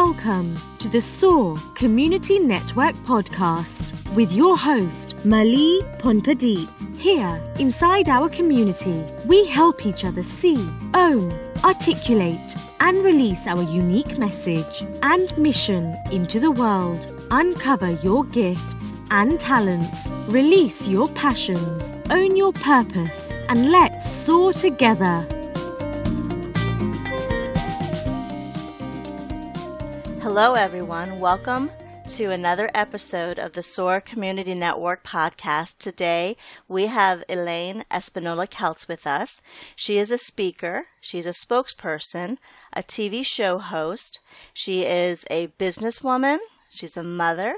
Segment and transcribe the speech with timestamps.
[0.00, 6.98] Welcome to the SOAR Community Network podcast with your host, Mali Phonpadith.
[6.98, 10.58] Here, inside our community, we help each other see,
[10.94, 11.30] own,
[11.62, 17.06] articulate, and release our unique message and mission into the world.
[17.30, 25.24] Uncover your gifts and talents, release your passions, own your purpose, and let's soar together.
[30.36, 31.20] Hello, everyone.
[31.20, 31.70] Welcome
[32.08, 35.78] to another episode of the SOAR Community Network podcast.
[35.78, 39.40] Today, we have Elaine Espinola Keltz with us.
[39.76, 42.38] She is a speaker, she's a spokesperson,
[42.72, 44.18] a TV show host,
[44.52, 46.38] she is a businesswoman,
[46.68, 47.54] she's a mother,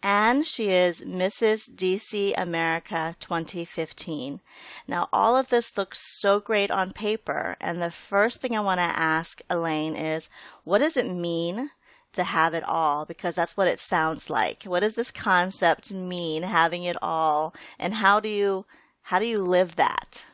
[0.00, 1.68] and she is Mrs.
[1.74, 4.38] DC America 2015.
[4.86, 8.78] Now, all of this looks so great on paper, and the first thing I want
[8.78, 10.28] to ask Elaine is
[10.62, 11.70] what does it mean
[12.12, 14.64] to have it all because that's what it sounds like.
[14.64, 18.66] What does this concept mean having it all and how do you
[19.02, 20.24] how do you live that?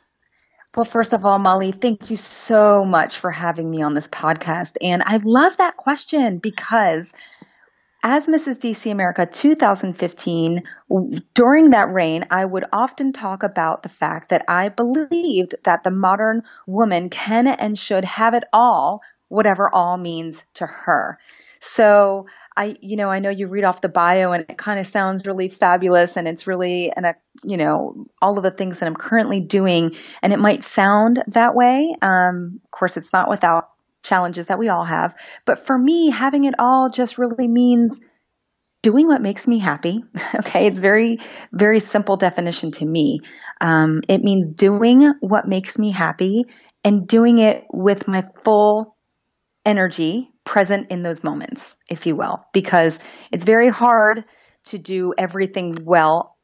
[0.77, 4.77] Well, first of all, Molly, thank you so much for having me on this podcast.
[4.83, 7.15] And I love that question because
[8.03, 8.59] as Mrs.
[8.59, 10.63] DC America 2015,
[11.35, 15.91] during that reign, I would often talk about the fact that I believed that the
[15.91, 21.19] modern woman can and should have it all, whatever all means to her.
[21.67, 24.87] So I, you know, I know you read off the bio and it kind of
[24.87, 27.15] sounds really fabulous and it's really, and a,
[27.45, 31.55] you know, all of the things that I'm currently doing and it might sound that
[31.55, 31.95] way.
[32.01, 33.69] Um, of course, it's not without
[34.03, 35.15] challenges that we all have.
[35.45, 38.01] But for me, having it all just really means
[38.83, 40.03] doing what makes me happy.
[40.37, 40.67] okay.
[40.67, 41.19] It's very,
[41.53, 43.21] very simple definition to me.
[43.61, 46.45] Um, it means doing what makes me happy
[46.85, 48.97] and doing it with my full
[49.65, 54.25] energy present in those moments, if you will, because it's very hard
[54.65, 56.37] to do everything well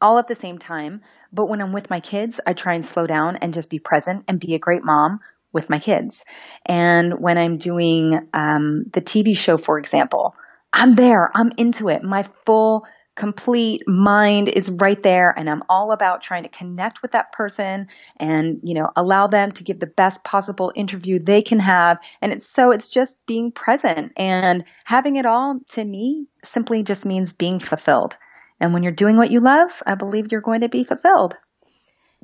[0.00, 1.02] all at the same time.
[1.32, 4.24] But when I'm with my kids, I try and slow down and just be present
[4.28, 5.20] and be a great mom
[5.52, 6.24] with my kids.
[6.64, 10.34] And when I'm doing um, the TV show, for example,
[10.72, 12.02] I'm there, I'm into it.
[12.02, 12.86] My full
[13.16, 17.86] complete mind is right there and I'm all about trying to connect with that person
[18.16, 21.98] and you know allow them to give the best possible interview they can have.
[22.20, 24.12] And it's so it's just being present.
[24.16, 28.16] And having it all to me simply just means being fulfilled.
[28.60, 31.36] And when you're doing what you love I believe you're going to be fulfilled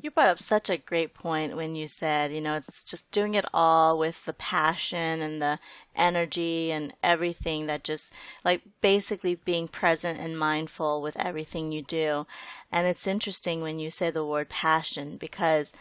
[0.01, 3.35] you brought up such a great point when you said, you know, it's just doing
[3.35, 5.59] it all with the passion and the
[5.95, 8.11] energy and everything that just
[8.43, 12.25] like basically being present and mindful with everything you do.
[12.71, 15.71] And it's interesting when you say the word passion because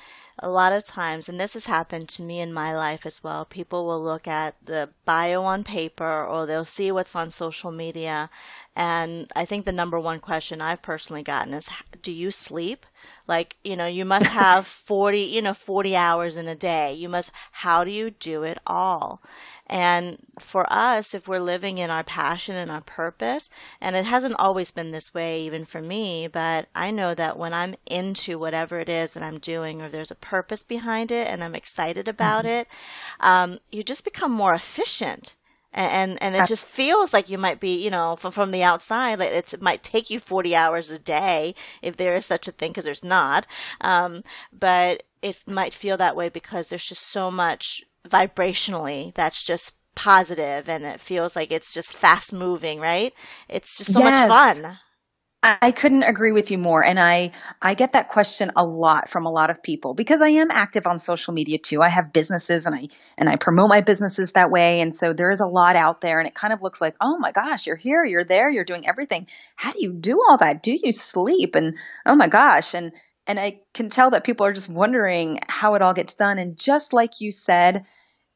[0.43, 3.45] a lot of times, and this has happened to me in my life as well,
[3.45, 8.31] people will look at the bio on paper or they'll see what's on social media.
[8.75, 11.69] And I think the number one question I've personally gotten is,
[12.03, 12.87] do you sleep?
[13.31, 16.93] Like, you know, you must have 40, you know, 40 hours in a day.
[16.93, 19.23] You must, how do you do it all?
[19.69, 23.49] And for us, if we're living in our passion and our purpose,
[23.81, 27.55] and it hasn't always been this way even for me, but I know that when
[27.55, 31.45] I'm into whatever it is that I'm doing, or there's a purpose behind it and
[31.45, 32.63] I'm excited about mm-hmm.
[32.63, 32.69] it,
[33.21, 35.37] um, you just become more efficient
[35.73, 39.19] and and it just feels like you might be you know from, from the outside
[39.19, 42.71] like it might take you 40 hours a day if there is such a thing
[42.71, 43.47] because there's not.
[43.81, 49.75] Um, but it might feel that way because there's just so much vibrationally that's just
[49.95, 53.13] positive and it feels like it's just fast moving right?
[53.49, 54.29] It's just so yes.
[54.29, 54.79] much fun
[55.43, 56.85] I couldn't agree with you more.
[56.85, 60.29] And I, I get that question a lot from a lot of people because I
[60.29, 61.81] am active on social media too.
[61.81, 64.83] I have businesses and I, and I promote my businesses that way.
[64.83, 67.17] And so there is a lot out there and it kind of looks like, oh
[67.19, 69.29] my gosh, you're here, you're there, you're doing everything.
[69.57, 70.63] How do you do all that?
[70.63, 71.55] Do you sleep?
[71.55, 72.75] And oh my gosh.
[72.75, 72.93] And,
[73.27, 76.39] and I can tell that people are just wondering how it all gets done.
[76.39, 77.87] And just like you said,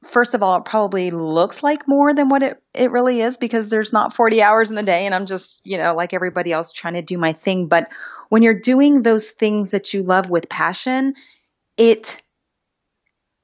[0.04, 3.68] first of all, it probably looks like more than what it, it really is because
[3.68, 6.72] there's not 40 hours in the day and I'm just, you know, like everybody else
[6.72, 7.66] trying to do my thing.
[7.66, 7.88] But
[8.28, 11.14] when you're doing those things that you love with passion,
[11.76, 12.20] it,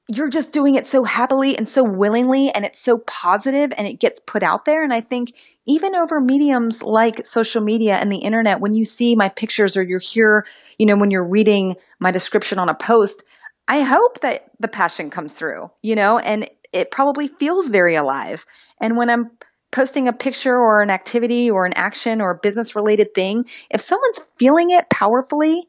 [0.07, 3.99] you're just doing it so happily and so willingly and it's so positive and it
[3.99, 4.83] gets put out there.
[4.83, 5.33] And I think
[5.65, 9.83] even over mediums like social media and the internet, when you see my pictures or
[9.83, 10.45] you're here,
[10.77, 13.23] you know, when you're reading my description on a post,
[13.67, 18.45] I hope that the passion comes through, you know, and it probably feels very alive.
[18.79, 19.31] And when I'm
[19.71, 23.81] posting a picture or an activity or an action or a business related thing, if
[23.81, 25.67] someone's feeling it powerfully,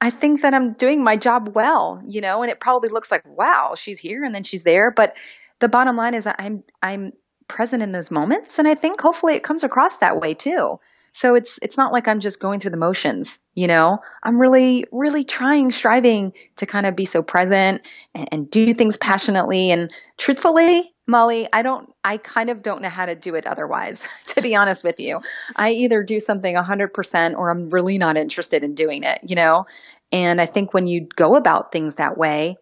[0.00, 3.22] I think that I'm doing my job well, you know, and it probably looks like,
[3.26, 4.90] wow, she's here and then she's there.
[4.90, 5.14] But
[5.58, 7.12] the bottom line is I'm, I'm
[7.48, 8.58] present in those moments.
[8.58, 10.78] And I think hopefully it comes across that way too.
[11.12, 13.98] So it's it's not like I'm just going through the motions, you know.
[14.22, 17.82] I'm really really trying, striving to kind of be so present
[18.14, 20.92] and, and do things passionately and truthfully.
[21.06, 24.54] Molly, I don't I kind of don't know how to do it otherwise, to be
[24.54, 25.20] honest with you.
[25.56, 29.66] I either do something 100% or I'm really not interested in doing it, you know?
[30.12, 32.56] And I think when you go about things that way,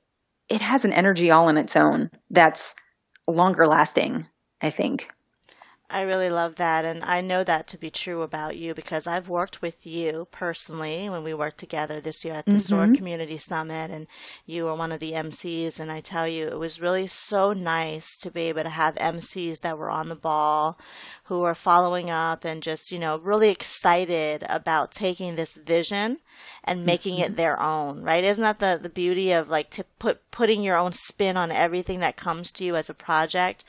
[0.48, 2.74] it has an energy all on its own that's
[3.26, 4.26] longer lasting,
[4.60, 5.10] I think.
[5.90, 6.84] I really love that.
[6.84, 11.08] And I know that to be true about you because I've worked with you personally
[11.08, 12.58] when we worked together this year at the mm-hmm.
[12.58, 13.90] SOAR Community Summit.
[13.90, 14.06] And
[14.44, 15.80] you were one of the MCs.
[15.80, 19.60] And I tell you, it was really so nice to be able to have MCs
[19.62, 20.78] that were on the ball,
[21.24, 26.18] who were following up and just, you know, really excited about taking this vision
[26.64, 27.32] and making mm-hmm.
[27.32, 28.24] it their own, right?
[28.24, 32.00] Isn't that the, the beauty of like to put putting your own spin on everything
[32.00, 33.64] that comes to you as a project?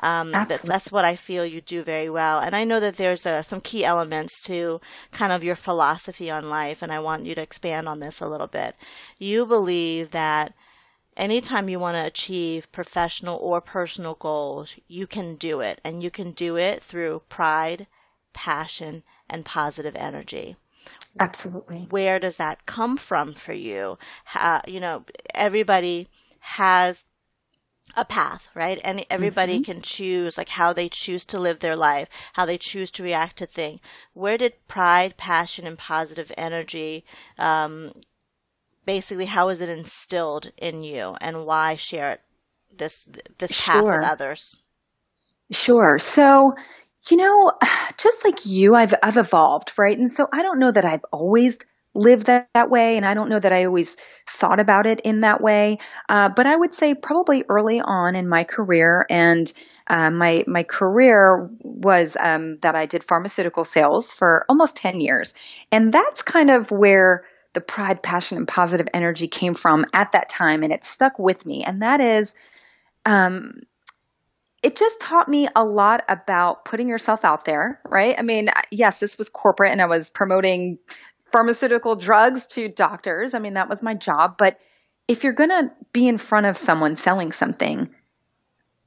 [0.00, 2.38] Um, that, that's what I feel you do very well.
[2.38, 4.80] And I know that there's uh, some key elements to
[5.10, 8.28] kind of your philosophy on life, and I want you to expand on this a
[8.28, 8.76] little bit.
[9.18, 10.54] You believe that
[11.16, 15.80] anytime you want to achieve professional or personal goals, you can do it.
[15.84, 17.86] And you can do it through pride,
[18.32, 20.56] passion, and positive energy.
[21.18, 21.86] Absolutely.
[21.90, 23.98] Where does that come from for you?
[24.34, 26.08] Uh, you know, everybody
[26.40, 27.04] has
[27.96, 28.80] a path, right?
[28.84, 29.72] And everybody mm-hmm.
[29.72, 33.36] can choose like how they choose to live their life, how they choose to react
[33.38, 33.80] to things.
[34.12, 37.04] Where did pride, passion, and positive energy
[37.38, 37.92] um,
[38.86, 42.20] basically how is it instilled in you and why share it
[42.76, 43.08] this
[43.38, 43.98] this path sure.
[43.98, 44.56] with others
[45.50, 46.52] sure so
[47.08, 47.52] you know
[47.98, 51.58] just like you i've i've evolved right and so i don't know that i've always
[51.94, 53.96] lived that, that way and i don't know that i always
[54.28, 58.28] thought about it in that way uh, but i would say probably early on in
[58.28, 59.52] my career and
[59.86, 65.34] uh, my my career was um, that I did pharmaceutical sales for almost ten years,
[65.70, 70.28] and that's kind of where the pride, passion, and positive energy came from at that
[70.28, 71.64] time, and it stuck with me.
[71.64, 72.34] And that is,
[73.04, 73.60] um,
[74.62, 78.14] it just taught me a lot about putting yourself out there, right?
[78.18, 80.78] I mean, yes, this was corporate, and I was promoting
[81.34, 83.34] pharmaceutical drugs to doctors.
[83.34, 84.36] I mean, that was my job.
[84.38, 84.60] But
[85.08, 87.92] if you're going to be in front of someone selling something,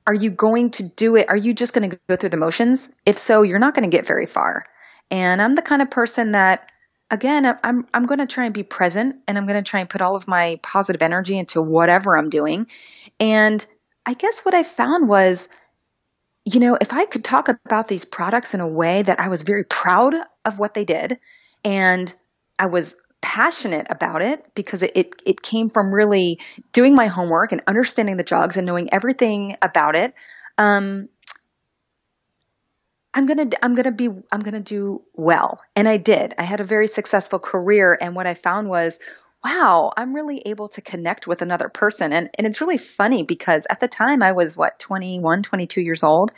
[0.07, 1.27] are you going to do it?
[1.27, 2.89] Are you just going to go through the motions?
[3.05, 4.65] If so, you're not going to get very far.
[5.11, 6.71] And I'm the kind of person that
[7.11, 9.89] again, I'm I'm going to try and be present and I'm going to try and
[9.89, 12.67] put all of my positive energy into whatever I'm doing.
[13.19, 13.65] And
[14.05, 15.49] I guess what I found was
[16.45, 19.41] you know, if I could talk about these products in a way that I was
[19.41, 20.13] very proud
[20.45, 21.19] of what they did
[21.65, 22.13] and
[22.59, 26.39] I was passionate about it because it, it, it came from really
[26.71, 30.13] doing my homework and understanding the drugs and knowing everything about it.
[30.57, 31.09] Um,
[33.13, 35.59] I'm to I'm to be I'm to do well.
[35.75, 36.35] And I did.
[36.37, 38.99] I had a very successful career and what I found was
[39.43, 42.13] wow, I'm really able to connect with another person.
[42.13, 46.03] And and it's really funny because at the time I was what 21, 22 years
[46.03, 46.31] old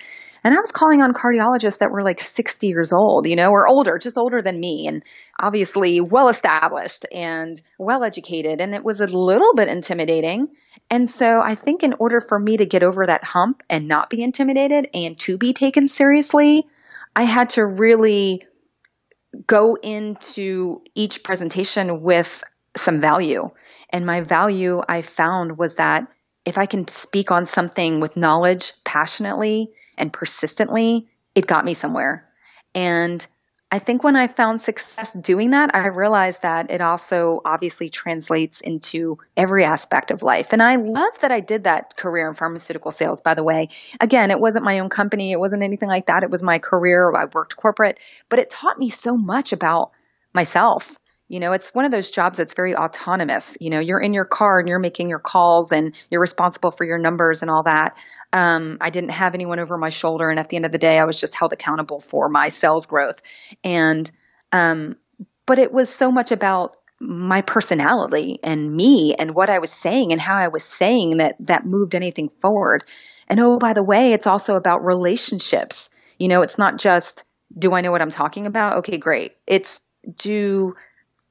[0.44, 3.68] and I was calling on cardiologists that were like 60 years old, you know, or
[3.68, 5.04] older, just older than me, and
[5.40, 8.62] obviously well established and well educated.
[8.62, 10.48] And it was a little bit intimidating.
[10.90, 14.10] And so I think in order for me to get over that hump and not
[14.10, 16.66] be intimidated and to be taken seriously,
[17.16, 18.46] I had to really
[19.46, 22.44] go into each presentation with
[22.76, 23.50] some value.
[23.92, 26.08] And my value I found was that
[26.46, 32.28] if I can speak on something with knowledge passionately and persistently, it got me somewhere.
[32.74, 33.26] And
[33.72, 38.62] I think when I found success doing that, I realized that it also obviously translates
[38.62, 40.54] into every aspect of life.
[40.54, 43.70] And I love that I did that career in pharmaceutical sales, by the way.
[44.02, 46.24] Again, it wasn't my own company, it wasn't anything like that.
[46.24, 47.14] It was my career.
[47.16, 49.92] I worked corporate, but it taught me so much about
[50.34, 50.98] myself.
[51.28, 53.56] You know, it's one of those jobs that's very autonomous.
[53.62, 56.86] You know, you're in your car and you're making your calls and you're responsible for
[56.86, 57.96] your numbers and all that.
[58.32, 61.00] Um, I didn't have anyone over my shoulder, and at the end of the day,
[61.00, 63.22] I was just held accountable for my sales growth.
[63.64, 64.10] And
[64.52, 64.96] um,
[65.46, 70.12] but it was so much about my personality and me and what I was saying
[70.12, 72.84] and how I was saying that that moved anything forward.
[73.28, 75.90] And oh, by the way, it's also about relationships.
[76.18, 77.24] You know, it's not just
[77.58, 78.78] do I know what I'm talking about?
[78.78, 79.38] Okay, great.
[79.48, 79.82] It's
[80.18, 80.76] do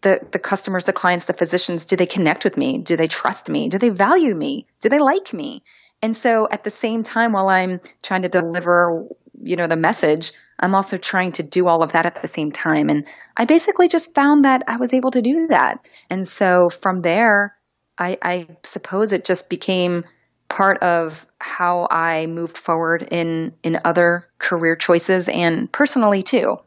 [0.01, 2.79] the the customers, the clients, the physicians, do they connect with me?
[2.79, 3.69] Do they trust me?
[3.69, 4.67] Do they value me?
[4.81, 5.63] Do they like me?
[6.03, 9.07] And so at the same time, while I'm trying to deliver,
[9.43, 12.53] you know, the message, I'm also trying to do all of that at the same
[12.53, 12.89] time.
[12.89, 13.05] And
[13.37, 15.81] I basically just found that I was able to do that.
[16.11, 17.57] And so from there,
[17.99, 20.05] I, I suppose it just became
[20.49, 26.59] part of how I moved forward in in other career choices and personally too.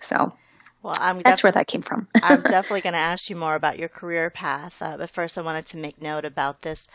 [0.00, 0.32] So
[0.82, 2.08] well, I'm that's where that came from.
[2.22, 5.42] I'm definitely going to ask you more about your career path, uh, but first, I
[5.42, 6.88] wanted to make note about this.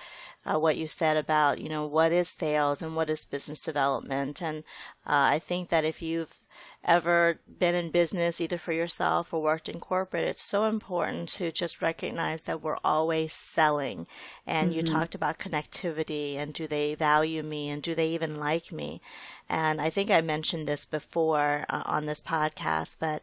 [0.45, 4.41] Uh, what you said about you know what is sales and what is business development,
[4.41, 4.59] and
[5.05, 6.39] uh, I think that if you've
[6.87, 11.51] ever been in business either for yourself or worked in corporate, it's so important to
[11.51, 14.07] just recognize that we're always selling.
[14.45, 14.77] And mm-hmm.
[14.77, 19.01] you talked about connectivity and do they value me and do they even like me?
[19.49, 23.21] And I think I mentioned this before uh, on this podcast, but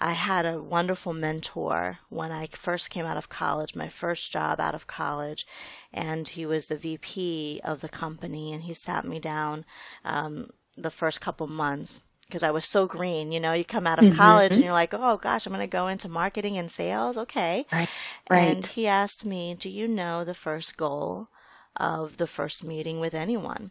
[0.00, 4.60] I had a wonderful mentor when I first came out of college, my first job
[4.60, 5.46] out of college,
[5.92, 9.64] and he was the VP of the company, and he sat me down
[10.04, 13.32] um, the first couple months because I was so green.
[13.32, 14.16] You know, you come out of mm-hmm.
[14.16, 17.16] college and you're like, oh gosh, I'm going to go into marketing and sales.
[17.16, 17.66] Okay.
[17.72, 17.88] Right.
[18.28, 18.56] right.
[18.56, 21.28] And he asked me, do you know the first goal
[21.76, 23.70] of the first meeting with anyone?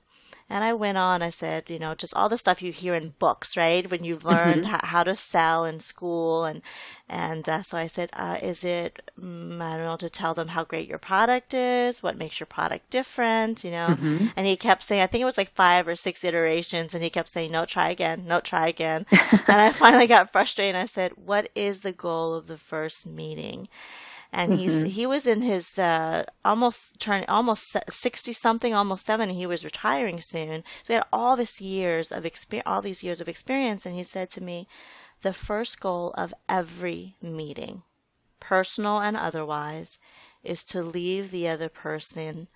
[0.50, 3.14] And I went on, I said, you know, just all the stuff you hear in
[3.18, 3.90] books, right?
[3.90, 4.76] When you've learned mm-hmm.
[4.76, 6.46] h- how to sell in school.
[6.46, 6.62] And,
[7.10, 10.50] and uh, so I said, uh, is it, um, I don't know, to tell them
[10.50, 13.88] how great your product is, what makes your product different, you know?
[13.92, 14.28] Mm-hmm.
[14.36, 16.94] And he kept saying, I think it was like five or six iterations.
[16.94, 19.06] And he kept saying, no, try again, no, try again.
[19.48, 20.76] and I finally got frustrated.
[20.76, 23.70] And I said, what is the goal of the first meeting?
[24.34, 24.88] And mm-hmm.
[24.88, 29.36] he was in his uh, almost turn almost sixty something, almost seventy.
[29.36, 33.22] He was retiring soon, so he had all this years of experience, all these years
[33.22, 33.86] of experience.
[33.86, 34.68] And he said to me,
[35.22, 37.84] "The first goal of every meeting,
[38.40, 40.00] personal and otherwise,
[40.44, 42.48] is to leave the other person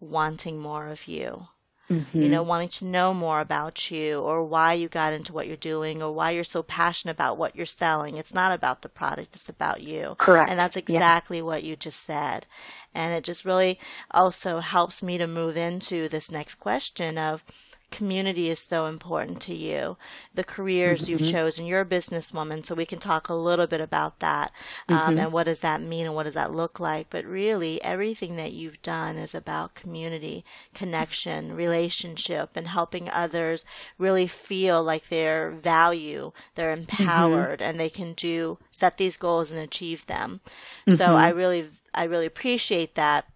[0.00, 1.48] wanting more of you."
[1.90, 2.20] Mm-hmm.
[2.20, 5.56] You know, wanting to know more about you or why you got into what you're
[5.56, 8.16] doing or why you're so passionate about what you're selling.
[8.16, 10.16] It's not about the product, it's about you.
[10.18, 10.50] Correct.
[10.50, 11.44] And that's exactly yeah.
[11.44, 12.46] what you just said.
[12.92, 13.78] And it just really
[14.10, 17.44] also helps me to move into this next question of
[17.90, 19.96] community is so important to you,
[20.34, 21.12] the careers mm-hmm.
[21.12, 21.66] you've chosen.
[21.66, 24.52] You're a businesswoman, so we can talk a little bit about that
[24.88, 25.18] um, mm-hmm.
[25.18, 27.08] and what does that mean and what does that look like.
[27.10, 33.64] But really, everything that you've done is about community, connection, relationship, and helping others
[33.98, 37.02] really feel like they're value, they're mm-hmm.
[37.02, 37.70] empowered, mm-hmm.
[37.70, 40.40] and they can do set these goals and achieve them.
[40.88, 41.16] So mm-hmm.
[41.16, 43.26] I really, I really appreciate that.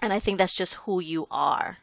[0.00, 1.78] And I think that's just who you are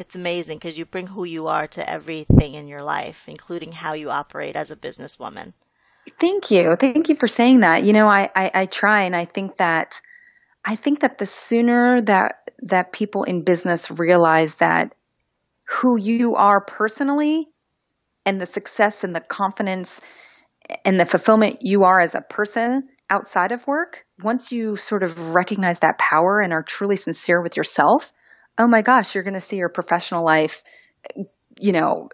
[0.00, 3.94] it's amazing because you bring who you are to everything in your life, including how
[3.94, 5.52] you operate as a businesswoman.
[6.20, 6.76] Thank you.
[6.78, 7.84] Thank you for saying that.
[7.84, 10.00] You know, I, I, I try and I think that
[10.64, 14.94] I think that the sooner that that people in business realize that
[15.64, 17.48] who you are personally
[18.24, 20.00] and the success and the confidence
[20.84, 25.34] and the fulfillment you are as a person outside of work, once you sort of
[25.34, 28.12] recognize that power and are truly sincere with yourself,
[28.58, 30.62] oh my gosh, you're going to see your professional life,
[31.60, 32.08] you know,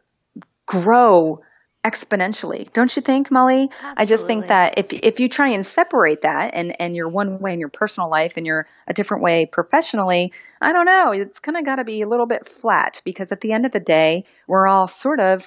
[0.67, 1.41] grow
[1.85, 2.73] exponentially.
[2.73, 3.69] Don't you think, Molly?
[3.71, 3.95] Absolutely.
[3.97, 7.41] I just think that if if you try and separate that and and you're one
[7.41, 11.41] way in your personal life and you're a different way professionally, I don't know, it's
[11.41, 13.81] kind of got to be a little bit flat because at the end of the
[13.81, 15.47] day, we're all sort of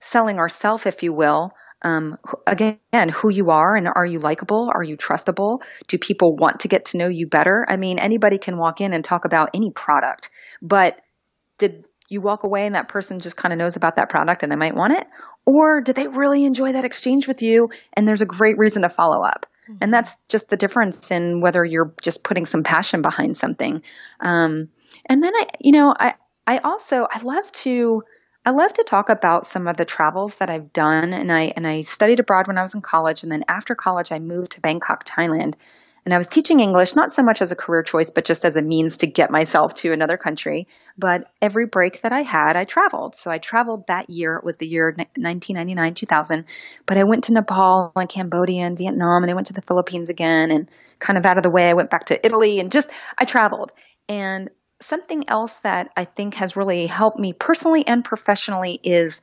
[0.00, 1.52] selling ourself if you will
[1.84, 4.70] um, again, who you are and are you likable?
[4.74, 5.62] Are you trustable?
[5.86, 7.66] Do people want to get to know you better?
[7.68, 10.30] I mean, anybody can walk in and talk about any product,
[10.62, 11.00] but
[11.58, 14.52] did you walk away and that person just kind of knows about that product and
[14.52, 15.06] they might want it?
[15.46, 18.88] Or did they really enjoy that exchange with you and there's a great reason to
[18.88, 19.46] follow up?
[19.68, 19.78] Mm-hmm.
[19.80, 23.82] And that's just the difference in whether you're just putting some passion behind something.
[24.20, 24.68] Um,
[25.08, 26.14] and then I, you know, I,
[26.46, 28.02] I also, I love to,
[28.44, 31.66] I love to talk about some of the travels that I've done and I and
[31.66, 34.60] I studied abroad when I was in college and then after college I moved to
[34.60, 35.54] Bangkok, Thailand.
[36.04, 38.56] And I was teaching English not so much as a career choice but just as
[38.56, 40.68] a means to get myself to another country.
[40.98, 43.16] But every break that I had, I traveled.
[43.16, 44.36] So I traveled that year.
[44.36, 46.44] It was the year 1999, 2000.
[46.86, 50.10] But I went to Nepal and Cambodia and Vietnam and I went to the Philippines
[50.10, 50.68] again and
[50.98, 53.72] kind of out of the way I went back to Italy and just I traveled.
[54.08, 59.22] And something else that I think has really helped me personally and professionally is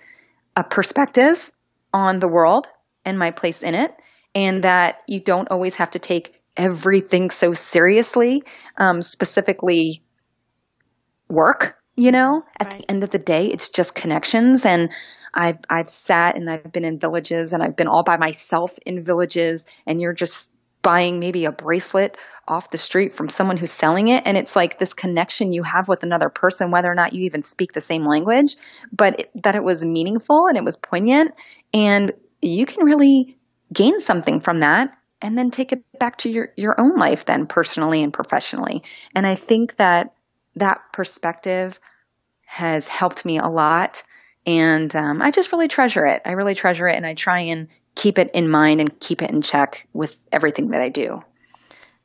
[0.56, 1.52] a perspective
[1.94, 2.68] on the world
[3.06, 3.94] and my place in it,
[4.36, 8.44] and that you don't always have to take everything so seriously,
[8.78, 10.02] um, specifically
[11.28, 11.78] work.
[11.98, 12.80] You know, at right.
[12.80, 14.90] the end of the day, it's just connections and.
[15.34, 19.02] I've I've sat and I've been in villages and I've been all by myself in
[19.02, 22.18] villages and you're just buying maybe a bracelet
[22.48, 25.88] off the street from someone who's selling it and it's like this connection you have
[25.88, 28.56] with another person whether or not you even speak the same language
[28.92, 31.32] but it, that it was meaningful and it was poignant
[31.74, 33.38] and you can really
[33.72, 37.46] gain something from that and then take it back to your your own life then
[37.46, 38.84] personally and professionally
[39.16, 40.14] and i think that
[40.56, 41.80] that perspective
[42.46, 44.04] has helped me a lot.
[44.46, 46.22] And um, I just really treasure it.
[46.26, 49.30] I really treasure it, and I try and keep it in mind and keep it
[49.30, 51.24] in check with everything that I do.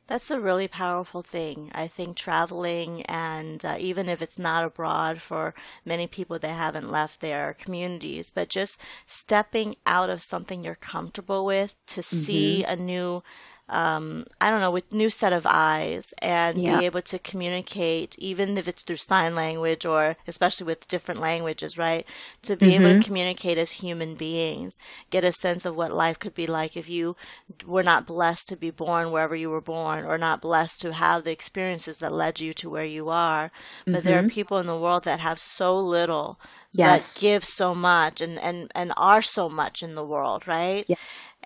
[0.07, 1.69] That's a really powerful thing.
[1.75, 6.89] I think traveling, and uh, even if it's not abroad for many people that haven't
[6.91, 12.15] left their communities, but just stepping out of something you're comfortable with to mm-hmm.
[12.15, 13.21] see a new
[13.69, 16.79] um, I don't know, with new set of eyes and yeah.
[16.79, 21.77] be able to communicate, even if it's through sign language or especially with different languages,
[21.77, 22.05] right?
[22.43, 22.75] To be mm-hmm.
[22.75, 23.01] able to mm-hmm.
[23.01, 27.17] communicate as human beings, get a sense of what life could be like if you
[27.65, 31.25] were not blessed to be born wherever you were born or not blessed to have
[31.25, 33.51] the experiences that led you to where you are.
[33.85, 34.07] But mm-hmm.
[34.07, 34.29] there are mm-hmm.
[34.29, 36.39] people in the world that have so little
[36.77, 37.13] yes.
[37.13, 40.85] but give so much and, and, and are so much in the world, right?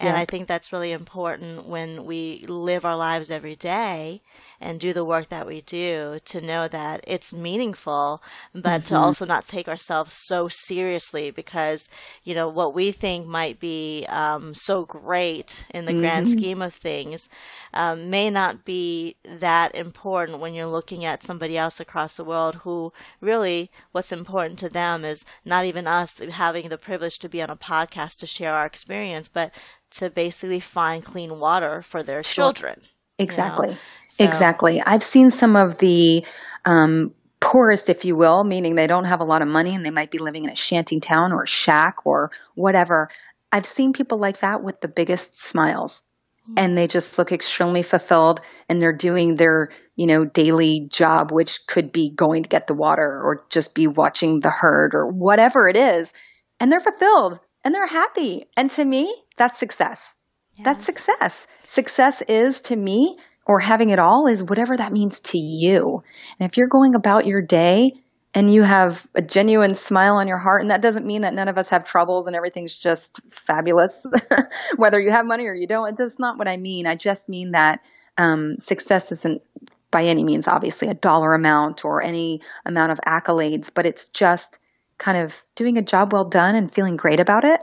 [0.01, 0.17] And yeah.
[0.17, 4.21] I think that's really important when we live our lives every day
[4.61, 8.21] and do the work that we do to know that it's meaningful,
[8.53, 8.95] but mm-hmm.
[8.95, 11.89] to also not take ourselves so seriously because,
[12.23, 16.01] you know, what we think might be um, so great in the mm-hmm.
[16.01, 17.27] grand scheme of things
[17.73, 22.55] um, may not be that important when you're looking at somebody else across the world
[22.55, 27.41] who really what's important to them is not even us having the privilege to be
[27.41, 29.51] on a podcast to share our experience, but
[29.91, 32.45] to basically find clean water for their sure.
[32.45, 32.81] children.
[33.23, 33.67] Exactly.
[33.69, 33.79] You know?
[34.07, 34.81] so, exactly.
[34.81, 36.25] I've seen some of the
[36.65, 39.91] um, poorest, if you will, meaning they don't have a lot of money and they
[39.91, 43.09] might be living in a shanty town or a shack or whatever.
[43.51, 46.03] I've seen people like that with the biggest smiles
[46.43, 46.53] mm-hmm.
[46.57, 51.65] and they just look extremely fulfilled and they're doing their, you know, daily job, which
[51.67, 55.67] could be going to get the water or just be watching the herd or whatever
[55.67, 56.13] it is.
[56.59, 58.45] And they're fulfilled and they're happy.
[58.55, 60.15] And to me, that's success.
[60.55, 60.65] Yes.
[60.65, 61.47] That's success.
[61.65, 66.03] Success is to me, or having it all is whatever that means to you.
[66.39, 67.93] And if you're going about your day
[68.33, 71.47] and you have a genuine smile on your heart, and that doesn't mean that none
[71.47, 74.05] of us have troubles and everything's just fabulous,
[74.75, 76.87] whether you have money or you don't, it's not what I mean.
[76.87, 77.81] I just mean that
[78.17, 79.41] um, success isn't
[79.89, 84.59] by any means obviously a dollar amount or any amount of accolades, but it's just
[84.97, 87.61] kind of doing a job well done and feeling great about it.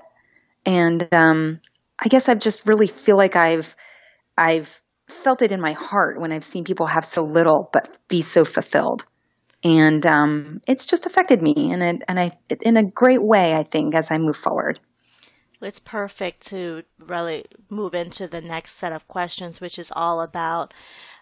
[0.67, 1.61] And um,
[1.99, 3.75] I guess I just really feel like I've
[4.37, 8.23] I've felt it in my heart when I've seen people have so little but be
[8.23, 9.05] so fulfilled,
[9.65, 12.33] and um, it's just affected me and it, and I
[12.63, 13.55] in a great way.
[13.55, 14.81] I think as I move forward.
[15.61, 20.73] It's perfect to really move into the next set of questions, which is all about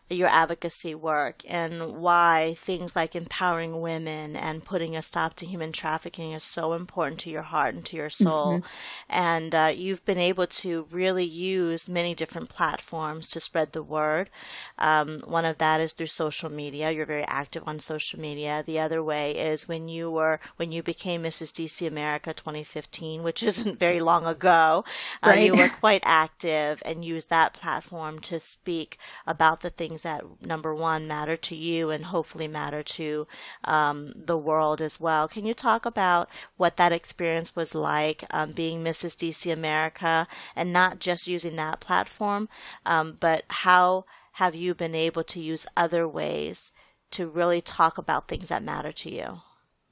[0.08, 5.72] your advocacy work and why things like empowering women and putting a stop to human
[5.72, 8.58] trafficking is so important to your heart and to your soul.
[8.58, 8.66] Mm-hmm.
[9.08, 14.30] And uh, you've been able to really use many different platforms to spread the word.
[14.78, 16.92] Um, one of that is through social media.
[16.92, 18.62] You're very active on social media.
[18.64, 21.50] The other way is when you were when you became Mrs.
[21.50, 24.84] DC America 2015, which isn't very long ago.
[25.22, 25.34] Uh.
[25.36, 30.46] You were quite active and used that platform to speak about the things things that
[30.46, 33.26] number one matter to you and hopefully matter to
[33.64, 35.26] um, the world as well.
[35.28, 39.16] Can you talk about what that experience was like um, being Mrs.
[39.16, 42.48] DC America and not just using that platform,
[42.84, 46.72] um, but how have you been able to use other ways
[47.12, 49.40] to really talk about things that matter to you?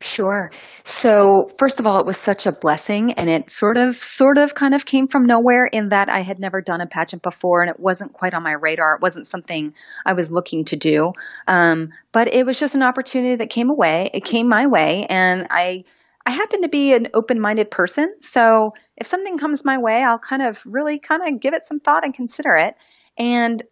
[0.00, 0.50] Sure.
[0.84, 4.54] So, first of all, it was such a blessing and it sort of, sort of
[4.54, 7.70] kind of came from nowhere in that I had never done a pageant before and
[7.70, 8.96] it wasn't quite on my radar.
[8.96, 9.72] It wasn't something
[10.04, 11.12] I was looking to do.
[11.48, 14.10] Um, but it was just an opportunity that came away.
[14.12, 15.84] It came my way and I,
[16.26, 18.12] I happen to be an open minded person.
[18.20, 21.80] So, if something comes my way, I'll kind of really kind of give it some
[21.80, 22.74] thought and consider it.
[23.16, 23.62] And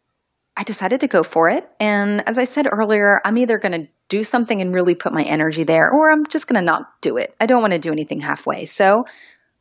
[0.57, 1.69] I decided to go for it.
[1.81, 5.23] And as I said earlier, I'm either going to do something and really put my
[5.23, 7.35] energy there, or I'm just going to not do it.
[7.41, 8.67] I don't want to do anything halfway.
[8.67, 9.07] So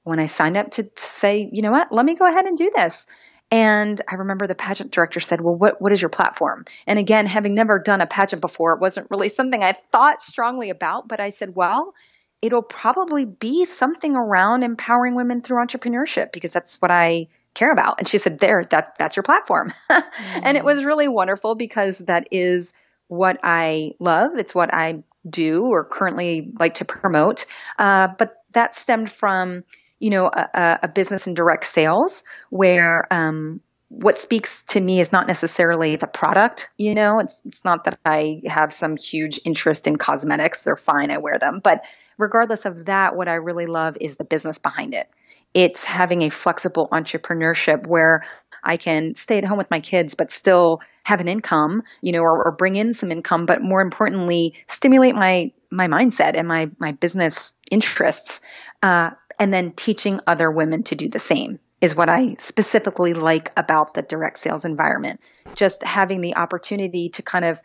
[0.03, 2.57] when I signed up to, to, say, you know what, let me go ahead and
[2.57, 3.05] do this.
[3.49, 6.65] And I remember the pageant director said, Well, what, what is your platform?
[6.87, 10.69] And again, having never done a pageant before, it wasn't really something I thought strongly
[10.69, 11.93] about, but I said, Well,
[12.41, 17.95] it'll probably be something around empowering women through entrepreneurship because that's what I care about.
[17.99, 19.73] And she said, There, that that's your platform.
[19.89, 20.39] mm-hmm.
[20.43, 22.73] And it was really wonderful because that is
[23.07, 24.31] what I love.
[24.37, 27.45] It's what I do or currently like to promote.
[27.77, 29.63] Uh, but that stemmed from,
[29.99, 35.11] you know, a, a business in direct sales where um, what speaks to me is
[35.11, 36.69] not necessarily the product.
[36.77, 40.63] You know, it's it's not that I have some huge interest in cosmetics.
[40.63, 41.11] They're fine.
[41.11, 41.59] I wear them.
[41.61, 41.83] But
[42.17, 45.09] regardless of that, what I really love is the business behind it
[45.53, 48.23] it's having a flexible entrepreneurship where
[48.63, 52.19] I can stay at home with my kids, but still have an income, you know,
[52.19, 56.67] or, or, bring in some income, but more importantly, stimulate my my mindset and my
[56.77, 58.39] my business interests,
[58.83, 59.09] uh,
[59.39, 63.95] and then teaching other women to do the same is what I specifically like about
[63.95, 65.19] the direct sales environment.
[65.55, 67.59] Just having the opportunity to kind of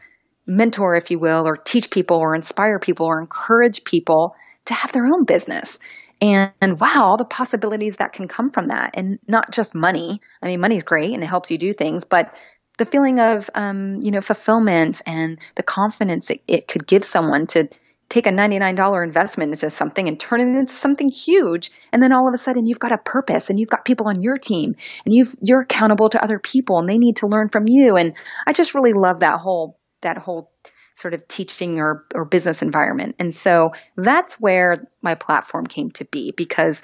[0.46, 4.92] mentor, if you will, or teach people or inspire people or encourage people to have
[4.92, 5.79] their own business.
[6.22, 8.90] And, and, wow, all the possibilities that can come from that.
[8.94, 10.20] And not just money.
[10.42, 12.33] I mean, money's great and it helps you do things, but
[12.79, 17.46] the feeling of, um, you know, fulfillment and the confidence it, it could give someone
[17.48, 17.68] to
[18.09, 22.29] take a $99 investment into something and turn it into something huge and then all
[22.29, 25.14] of a sudden you've got a purpose and you've got people on your team and
[25.14, 28.14] you've you're accountable to other people and they need to learn from you and
[28.46, 30.52] I just really love that whole that whole
[30.97, 33.15] sort of teaching or, or business environment.
[33.19, 36.81] And so that's where my platform came to be because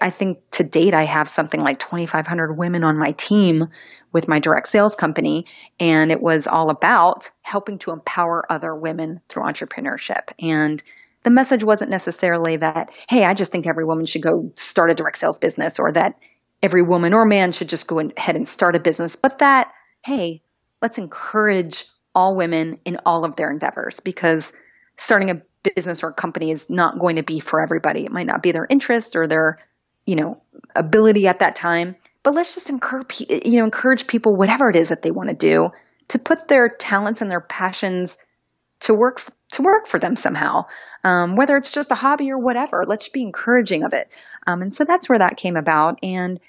[0.00, 3.68] I think to date I have something like 2,500 women on my team
[4.12, 5.46] with my direct sales company.
[5.78, 10.32] And it was all about helping to empower other women through entrepreneurship.
[10.40, 10.82] And
[11.22, 14.94] the message wasn't necessarily that, hey, I just think every woman should go start a
[14.94, 16.18] direct sales business or that
[16.64, 19.70] every woman or man should just go ahead and start a business, but that,
[20.04, 20.42] hey,
[20.82, 21.84] let's encourage
[22.16, 24.52] all women in all of their endeavors because
[24.96, 25.42] starting a
[25.74, 28.04] business or a company is not going to be for everybody.
[28.04, 29.58] It might not be their interest or their,
[30.06, 30.42] you know,
[30.74, 31.94] ability at that time.
[32.22, 35.34] But let's just encourage, you know, encourage people, whatever it is that they want to
[35.34, 35.70] do,
[36.08, 38.18] to put their talents and their passions
[38.80, 40.66] to work to work for them somehow,
[41.04, 42.84] um, whether it's just a hobby or whatever.
[42.86, 44.08] Let's be encouraging of it,
[44.46, 45.98] um, and so that's where that came about.
[46.02, 46.40] And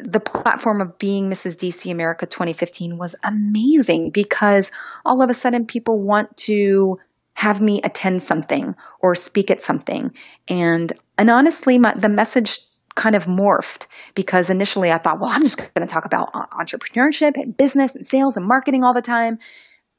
[0.00, 1.56] the platform of being Mrs.
[1.56, 4.70] DC America 2015 was amazing because
[5.04, 6.98] all of a sudden people want to
[7.34, 10.12] have me attend something or speak at something,
[10.48, 12.60] and and honestly, my, the message
[12.94, 17.36] kind of morphed because initially I thought, well, I'm just going to talk about entrepreneurship
[17.36, 19.38] and business and sales and marketing all the time.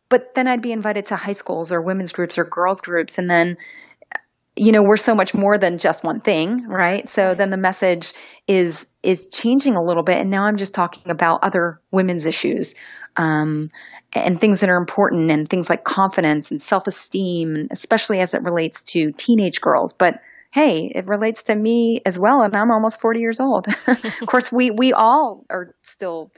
[0.10, 3.18] But then I'd be invited to high schools or women's groups or girls groups.
[3.18, 3.58] And then,
[4.56, 7.10] you know, we're so much more than just one thing, right?
[7.10, 8.14] So then the message
[8.48, 10.18] is, is changing a little bit.
[10.18, 12.76] And now I'm just talking about other women's issues.
[13.16, 13.72] Um,
[14.16, 18.84] and things that are important and things like confidence and self-esteem, especially as it relates
[18.84, 19.94] to teenage girls.
[19.94, 20.20] But
[20.52, 23.68] hey, it relates to me as well, and I'm almost 40 years old.
[23.88, 26.32] of course, we we all are still.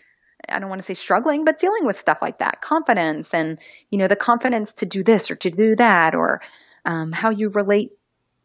[0.48, 3.98] I don't want to say struggling, but dealing with stuff like that, confidence, and you
[3.98, 6.42] know the confidence to do this or to do that, or
[6.86, 7.92] um, how you relate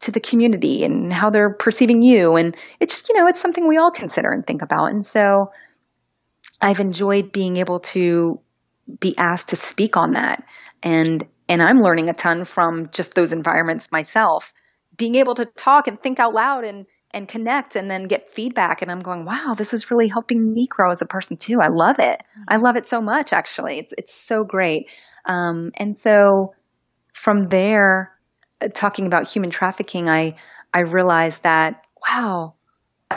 [0.01, 3.77] to the community and how they're perceiving you, and it's you know it's something we
[3.77, 4.91] all consider and think about.
[4.91, 5.51] And so,
[6.61, 8.39] I've enjoyed being able to
[8.99, 10.43] be asked to speak on that,
[10.83, 14.53] and and I'm learning a ton from just those environments myself
[14.97, 18.81] being able to talk and think out loud and and connect and then get feedback
[18.81, 21.59] and I'm going, wow, this is really helping me grow as a person too.
[21.61, 22.21] I love it.
[22.47, 23.79] I love it so much actually.
[23.79, 24.87] It's it's so great.
[25.25, 26.53] Um, and so
[27.13, 28.11] from there,
[28.69, 30.35] talking about human trafficking, I
[30.73, 32.53] I realized that wow,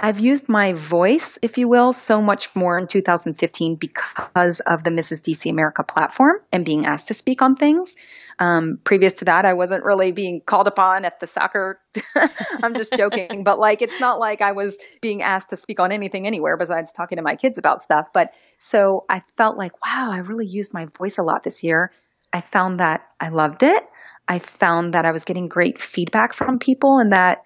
[0.03, 4.91] I've used my voice, if you will, so much more in 2015 because of the
[4.91, 5.23] Mrs.
[5.23, 7.95] DC America platform and being asked to speak on things.
[8.41, 11.81] Um, previous to that, I wasn't really being called upon at the soccer.
[12.63, 15.93] I'm just joking, but like, it's not like I was being asked to speak on
[15.93, 18.09] anything anywhere besides talking to my kids about stuff.
[18.13, 21.93] But so I felt like, wow, I really used my voice a lot this year.
[22.33, 23.85] I found that I loved it.
[24.29, 27.43] I found that I was getting great feedback from people and that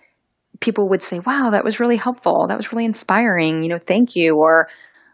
[0.60, 2.46] people would say, wow, that was really helpful.
[2.48, 3.62] That was really inspiring.
[3.62, 4.36] You know, thank you.
[4.36, 4.68] Or,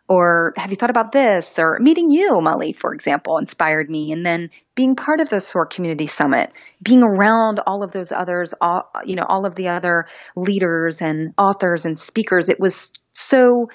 [0.09, 1.59] or have you thought about this?
[1.59, 4.13] Or meeting you, Molly, for example, inspired me.
[4.13, 8.55] And then being part of the SOAR Community Summit, being around all of those others,
[8.61, 13.69] all, you know, all of the other leaders and authors and speakers, it was so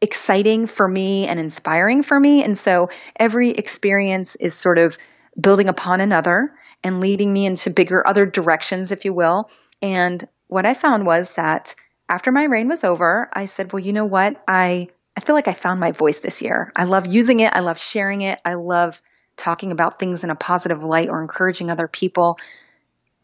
[0.00, 2.42] exciting for me and inspiring for me.
[2.44, 2.88] And so
[3.18, 4.98] every experience is sort of
[5.40, 9.50] building upon another and leading me into bigger other directions, if you will.
[9.82, 11.74] And what I found was that
[12.08, 14.42] after my reign was over, I said, well, you know what?
[14.46, 16.72] I, I feel like I found my voice this year.
[16.76, 17.50] I love using it.
[17.52, 18.38] I love sharing it.
[18.44, 19.00] I love
[19.36, 22.38] talking about things in a positive light or encouraging other people.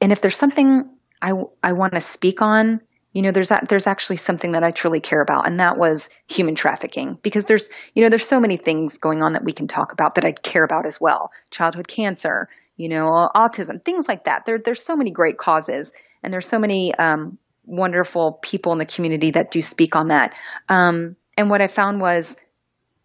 [0.00, 2.80] And if there's something I, I want to speak on,
[3.12, 6.08] you know, there's that, there's actually something that I truly care about, and that was
[6.28, 7.18] human trafficking.
[7.22, 10.14] Because there's, you know, there's so many things going on that we can talk about
[10.14, 11.30] that I care about as well.
[11.50, 14.46] Childhood cancer, you know, autism, things like that.
[14.46, 18.86] There, there's so many great causes, and there's so many um, wonderful people in the
[18.86, 20.34] community that do speak on that.
[20.68, 22.36] Um, and what I found was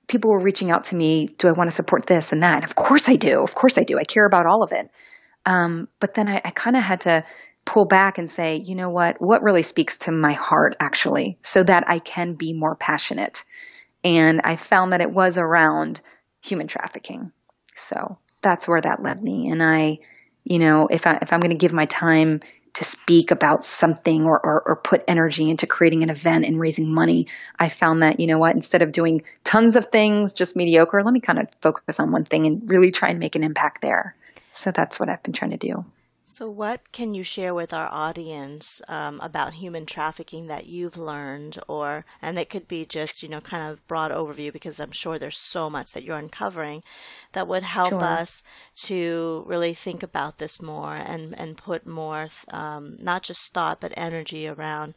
[0.08, 2.56] people were reaching out to me, do I want to support this and that?
[2.56, 3.42] And of course I do.
[3.42, 4.00] Of course I do.
[4.00, 4.90] I care about all of it.
[5.46, 7.24] Um, but then I, I kind of had to
[7.66, 9.22] pull back and say, you know what?
[9.22, 13.44] What really speaks to my heart actually, so that I can be more passionate.
[14.04, 16.00] And I found that it was around
[16.42, 17.32] human trafficking.
[17.76, 19.50] So that's where that led me.
[19.50, 20.00] And I
[20.48, 22.40] you know, if I if I'm going to give my time
[22.74, 26.94] to speak about something or, or, or, put energy into creating an event and raising
[26.94, 27.26] money,
[27.58, 31.12] I found that, you know what, instead of doing tons of things, just mediocre, let
[31.12, 34.16] me kind of focus on one thing and really try and make an impact there.
[34.52, 35.86] So that's what I've been trying to do.
[36.30, 41.58] So, what can you share with our audience um, about human trafficking that you've learned,
[41.70, 45.18] or and it could be just you know kind of broad overview because I'm sure
[45.18, 46.84] there's so much that you're uncovering
[47.32, 48.04] that would help sure.
[48.04, 48.44] us
[48.88, 53.94] to really think about this more and and put more um, not just thought but
[53.96, 54.96] energy around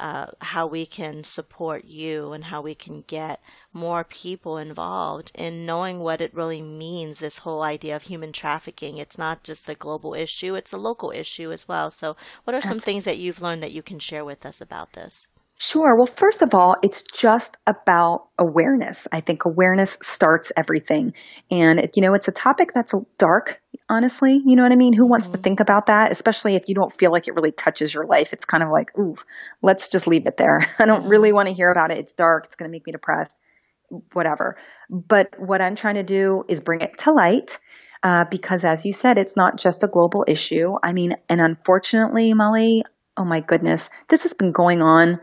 [0.00, 3.40] uh, how we can support you and how we can get
[3.72, 8.96] more people involved in knowing what it really means this whole idea of human trafficking
[8.96, 12.60] it's not just a global issue it's a local issue as well so what are
[12.60, 12.92] some Absolutely.
[12.92, 15.28] things that you've learned that you can share with us about this
[15.62, 15.94] Sure.
[15.94, 19.06] Well, first of all, it's just about awareness.
[19.12, 21.12] I think awareness starts everything.
[21.50, 24.40] And, you know, it's a topic that's dark, honestly.
[24.44, 24.94] You know what I mean?
[24.94, 25.36] Who wants mm-hmm.
[25.36, 26.12] to think about that?
[26.12, 28.32] Especially if you don't feel like it really touches your life.
[28.32, 29.16] It's kind of like, ooh,
[29.60, 30.60] let's just leave it there.
[30.78, 31.10] I don't mm-hmm.
[31.10, 31.98] really want to hear about it.
[31.98, 32.46] It's dark.
[32.46, 33.40] It's going to make me depressed,
[34.12, 34.56] whatever.
[34.88, 37.58] But what I'm trying to do is bring it to light.
[38.02, 40.74] Uh, because as you said, it's not just a global issue.
[40.82, 42.82] I mean, and unfortunately, Molly,
[43.16, 45.20] oh my goodness, this has been going on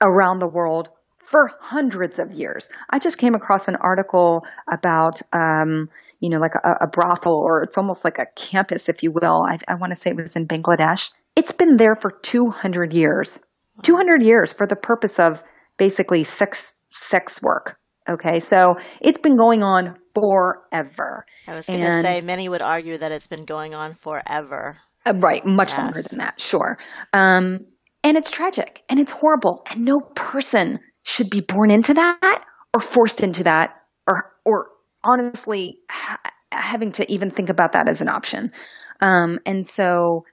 [0.00, 0.88] around the world
[1.32, 2.68] for hundreds of years.
[2.88, 5.88] I just came across an article about, um,
[6.20, 9.42] you know, like a, a, brothel, or it's almost like a campus, if you will.
[9.42, 11.10] I, I want to say it was in Bangladesh.
[11.34, 13.40] It's been there for 200 years.
[13.82, 15.42] 200 years for the purpose of
[15.78, 17.78] basically sex sex work.
[18.08, 21.24] Okay, so it's been going on forever.
[21.46, 24.76] I was going to say many would argue that it's been going on forever.
[25.06, 25.78] Uh, right, much yes.
[25.78, 26.78] longer than that, sure.
[27.12, 27.66] Um,
[28.04, 29.62] and it's tragic and it's horrible.
[29.70, 33.74] And no person should be born into that or forced into that
[34.06, 34.68] or, or
[35.04, 38.52] honestly ha- having to even think about that as an option.
[39.00, 40.24] Um, and so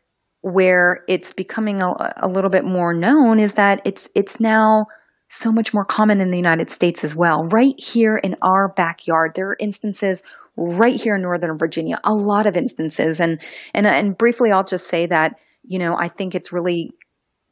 [0.41, 4.86] where it's becoming a, a little bit more known is that it's, it's now
[5.27, 7.43] so much more common in the United States as well.
[7.43, 10.23] Right here in our backyard, there are instances
[10.55, 13.19] right here in Northern Virginia, a lot of instances.
[13.19, 13.41] And,
[13.73, 16.91] and, and briefly, I'll just say that, you know, I think it's really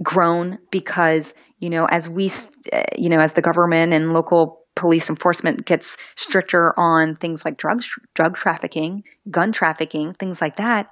[0.01, 2.32] grown because you know as we
[2.74, 7.58] uh, you know as the government and local police enforcement gets stricter on things like
[7.58, 10.89] drugs drug trafficking gun trafficking things like that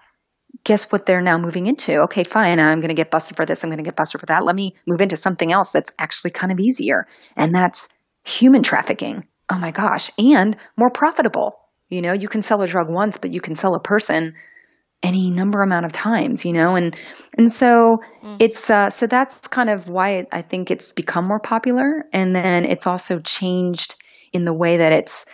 [0.63, 1.97] guess what they're now moving into?
[2.04, 4.28] Okay fine i'm going to get busted for this i'm going to get busted for
[4.28, 4.45] that.
[4.45, 7.89] Let me move into something else that's actually kind of easier and that's
[8.23, 9.28] human trafficking.
[9.51, 11.60] Oh my gosh and more profitable.
[11.89, 14.34] You know you can sell a drug once but you can sell a person
[15.03, 16.95] any number amount of times, you know, and
[17.38, 18.38] and so mm.
[18.39, 22.65] it's uh, so that's kind of why I think it's become more popular, and then
[22.65, 23.95] it's also changed
[24.34, 25.25] in the way that it's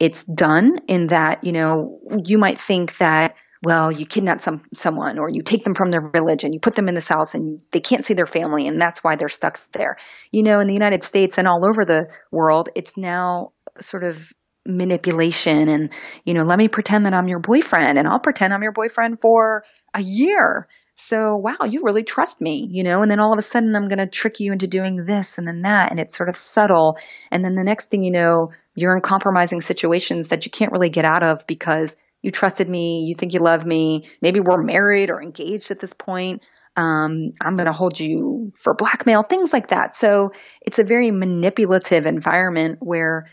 [0.00, 0.78] it's done.
[0.88, 5.42] In that you know you might think that well you kidnap some someone or you
[5.42, 8.04] take them from their village and you put them in this house and they can't
[8.04, 9.96] see their family and that's why they're stuck there.
[10.30, 14.32] You know, in the United States and all over the world, it's now sort of
[14.68, 15.90] manipulation and,
[16.24, 19.20] you know, let me pretend that I'm your boyfriend and I'll pretend I'm your boyfriend
[19.20, 20.68] for a year.
[21.00, 23.88] So, wow, you really trust me, you know, and then all of a sudden I'm
[23.88, 25.90] going to trick you into doing this and then that.
[25.90, 26.98] And it's sort of subtle.
[27.30, 30.90] And then the next thing you know, you're in compromising situations that you can't really
[30.90, 35.08] get out of because you trusted me, you think you love me, maybe we're married
[35.08, 36.42] or engaged at this point.
[36.76, 39.96] Um, I'm going to hold you for blackmail, things like that.
[39.96, 43.26] So it's a very manipulative environment where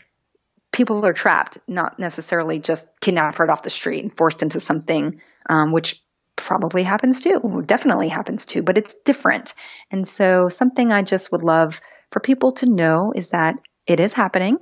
[0.76, 5.72] people are trapped, not necessarily just kidnapped off the street and forced into something, um,
[5.72, 6.02] which
[6.36, 9.54] probably happens too, definitely happens too, but it's different.
[9.90, 11.80] And so, something I just would love
[12.12, 13.54] for people to know is that
[13.86, 14.58] it is happening.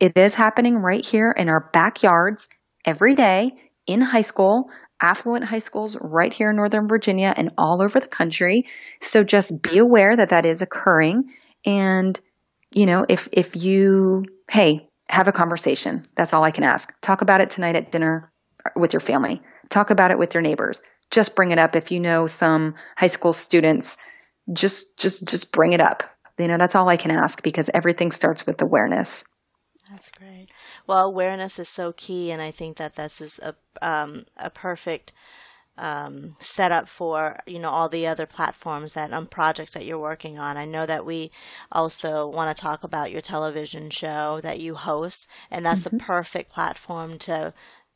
[0.00, 2.48] It is happening right here in our backyards
[2.84, 3.52] every day
[3.86, 4.68] in high school,
[5.00, 8.66] affluent high schools right here in Northern Virginia and all over the country.
[9.00, 11.32] So just be aware that that is occurring.
[11.64, 12.18] And,
[12.72, 16.08] you know, if, if you, hey, have a conversation.
[16.16, 16.90] That's all I can ask.
[17.02, 18.32] Talk about it tonight at dinner
[18.74, 19.42] with your family.
[19.68, 20.82] Talk about it with your neighbors.
[21.10, 23.98] Just bring it up if you know some high school students.
[24.54, 26.02] Just just just bring it up.
[26.38, 29.22] You know, that's all I can ask because everything starts with awareness.
[29.90, 30.46] That's great.
[30.86, 35.12] Well, awareness is so key, and I think that this is a um, a perfect
[35.78, 39.98] um, set up for you know all the other platforms that um, projects that you're
[39.98, 40.56] working on.
[40.56, 41.30] I know that we
[41.70, 45.96] also want to talk about your television show that you host, and that's mm-hmm.
[45.96, 47.54] a perfect platform to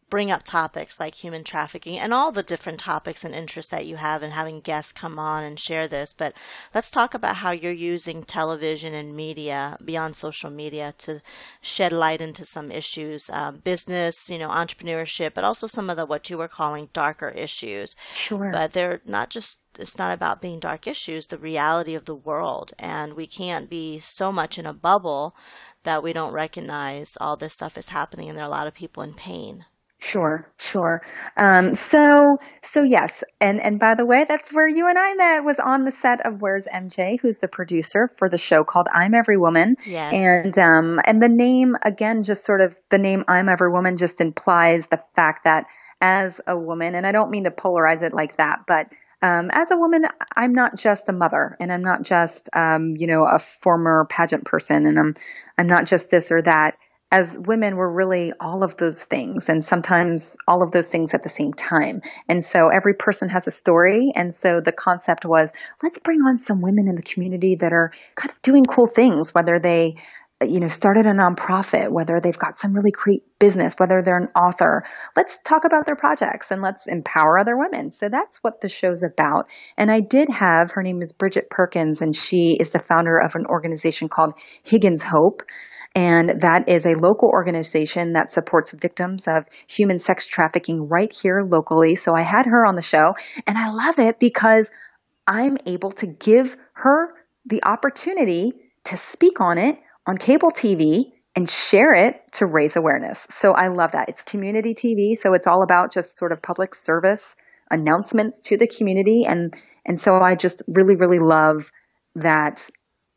[0.08, 3.96] bring up topics like human trafficking and all the different topics and interests that you
[3.96, 6.12] have and having guests come on and share this.
[6.12, 6.34] But
[6.74, 11.20] let's talk about how you're using television and media beyond social media to
[11.60, 16.06] shed light into some issues, um, business, you know, entrepreneurship, but also some of the
[16.06, 17.96] what you were calling darker issues.
[18.14, 18.52] Sure.
[18.52, 22.72] But they're not just it's not about being dark issues, the reality of the world.
[22.78, 25.34] And we can't be so much in a bubble
[25.82, 28.74] that we don't recognize all this stuff is happening and there are a lot of
[28.74, 29.64] people in pain.
[29.98, 31.02] Sure, sure.
[31.38, 35.44] Um, so, so yes, and and by the way, that's where you and I met
[35.44, 39.14] was on the set of Where's MJ, who's the producer for the show called I'm
[39.14, 39.76] Every Woman.
[39.86, 40.12] Yes.
[40.12, 44.20] And um, and the name again, just sort of the name I'm Every Woman just
[44.20, 45.64] implies the fact that
[46.02, 49.70] as a woman, and I don't mean to polarize it like that, but um, as
[49.70, 50.04] a woman,
[50.36, 54.44] I'm not just a mother, and I'm not just um, you know a former pageant
[54.44, 55.14] person, and I'm
[55.56, 56.76] I'm not just this or that
[57.12, 61.22] as women, we're really all of those things and sometimes all of those things at
[61.22, 62.00] the same time.
[62.28, 64.10] And so every person has a story.
[64.16, 67.92] And so the concept was let's bring on some women in the community that are
[68.16, 69.96] kind of doing cool things, whether they
[70.42, 74.28] you know, started a nonprofit, whether they've got some really great business, whether they're an
[74.36, 74.84] author.
[75.16, 77.90] Let's talk about their projects and let's empower other women.
[77.90, 79.48] So that's what the show's about.
[79.78, 83.34] And I did have, her name is Bridget Perkins, and she is the founder of
[83.34, 85.42] an organization called Higgins Hope.
[85.96, 91.42] And that is a local organization that supports victims of human sex trafficking right here
[91.42, 91.96] locally.
[91.96, 93.14] So I had her on the show
[93.46, 94.70] and I love it because
[95.26, 97.14] I'm able to give her
[97.46, 98.52] the opportunity
[98.84, 103.26] to speak on it on cable TV and share it to raise awareness.
[103.30, 104.10] So I love that.
[104.10, 107.36] It's community TV, so it's all about just sort of public service
[107.70, 109.52] announcements to the community and
[109.84, 111.72] and so I just really really love
[112.14, 112.68] that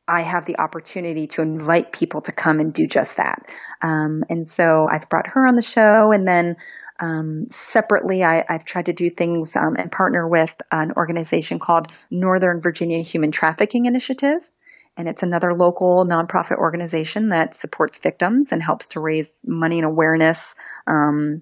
[0.10, 3.48] I have the opportunity to invite people to come and do just that.
[3.82, 6.58] Um, and so I've brought her on the show, and then
[7.00, 11.92] um, separately, I, have tried to do things um, and partner with an organization called
[12.12, 14.50] Northern Virginia Human Trafficking Initiative.
[14.98, 19.86] And it's another local nonprofit organization that supports victims and helps to raise money and
[19.86, 20.56] awareness
[20.88, 21.42] um,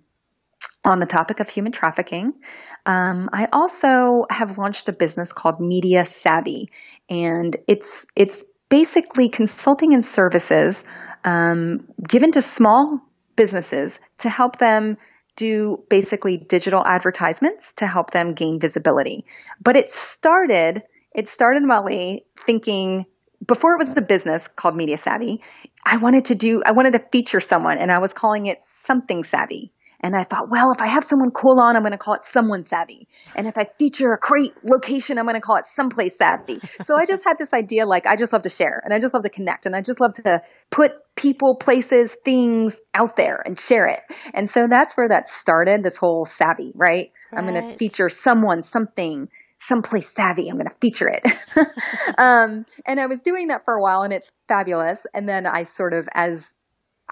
[0.86, 2.34] on the topic of human trafficking.
[2.86, 6.69] Um, I also have launched a business called Media Savvy,
[7.10, 10.84] and it's it's basically consulting and services
[11.23, 13.01] um, given to small
[13.36, 14.97] businesses to help them
[15.36, 19.25] do basically digital advertisements to help them gain visibility.
[19.62, 23.06] But it started, it started Molly thinking
[23.45, 25.41] before it was a business called Media Savvy,
[25.86, 29.23] I wanted to do, I wanted to feature someone and I was calling it something
[29.23, 29.71] savvy.
[29.99, 32.23] And I thought, well, if I have someone cool on, I'm going to call it
[32.23, 33.07] someone savvy.
[33.36, 36.60] And if I feature a great location, I'm going to call it someplace savvy.
[36.81, 39.13] so I just had this idea like I just love to share and I just
[39.13, 43.57] love to connect and I just love to put people, places, things out there and
[43.57, 44.01] share it.
[44.33, 47.12] And so that's where that started, this whole savvy, right?
[47.31, 47.39] right.
[47.39, 50.49] I'm going to feature someone, something, someplace savvy.
[50.49, 51.25] I'm going to feature it.
[52.17, 55.05] um, and I was doing that for a while and it's fabulous.
[55.13, 56.53] And then I sort of, as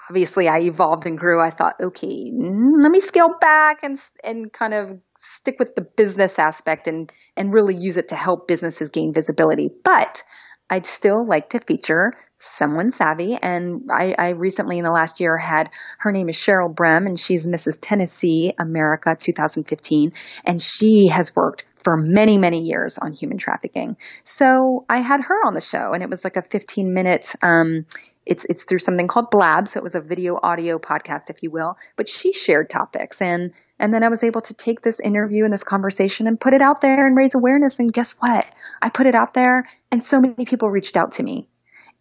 [0.10, 1.40] obviously I evolved and grew.
[1.42, 6.40] I thought, okay, let me scale back and and kind of stick with the business
[6.40, 9.70] aspect and and really use it to help businesses gain visibility.
[9.84, 10.24] But
[10.70, 13.38] I'd still like to feature someone savvy.
[13.42, 17.20] And I, I, recently, in the last year, had her name is Cheryl Brem, and
[17.20, 17.78] she's Mrs.
[17.82, 20.14] Tennessee America 2015.
[20.44, 23.96] And she has worked for many, many years on human trafficking.
[24.24, 27.86] So I had her on the show, and it was like a 15 minute um,
[28.26, 31.52] it's it's through something called Blab, so it was a video audio podcast, if you
[31.52, 31.78] will.
[31.96, 35.54] But she shared topics, and and then I was able to take this interview and
[35.54, 37.80] this conversation and put it out there and raise awareness.
[37.80, 38.46] And guess what?
[38.82, 41.48] I put it out there, and so many people reached out to me,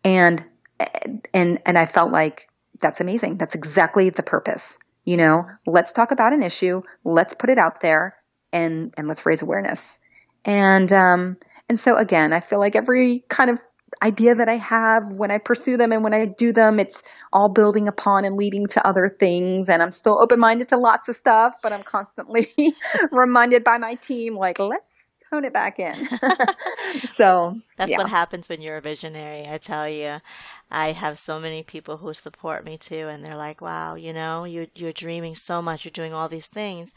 [0.03, 0.45] and
[1.33, 2.49] and and I felt like
[2.81, 3.39] that's amazing.
[3.39, 4.79] That's exactly the purpose.
[5.05, 8.17] You know, let's talk about an issue, let's put it out there,
[8.53, 9.99] and and let's raise awareness.
[10.45, 11.37] And um,
[11.69, 13.59] and so again, I feel like every kind of
[14.03, 17.03] idea that I have when I pursue them and when I do them, it's
[17.33, 19.69] all building upon and leading to other things.
[19.69, 22.49] And I'm still open minded to lots of stuff, but I'm constantly
[23.11, 25.95] reminded by my team, like, let's hone it back in.
[27.05, 27.99] so that's yeah.
[27.99, 29.47] what happens when you're a visionary.
[29.49, 30.21] I tell you,
[30.71, 34.45] I have so many people who support me too, and they're like, "Wow, you know,
[34.45, 35.85] you're you're dreaming so much.
[35.85, 36.93] You're doing all these things."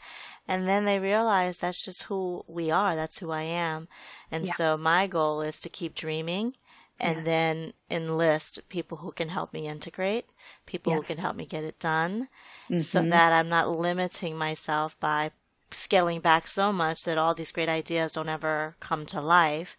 [0.46, 2.96] And then they realize that's just who we are.
[2.96, 3.88] That's who I am.
[4.30, 4.52] And yeah.
[4.52, 6.54] so my goal is to keep dreaming
[7.00, 7.24] and yeah.
[7.24, 10.26] then enlist people who can help me integrate,
[10.66, 10.98] people yes.
[10.98, 12.28] who can help me get it done,
[12.64, 12.80] mm-hmm.
[12.80, 15.30] so that I'm not limiting myself by
[15.70, 19.76] scaling back so much that all these great ideas don't ever come to life.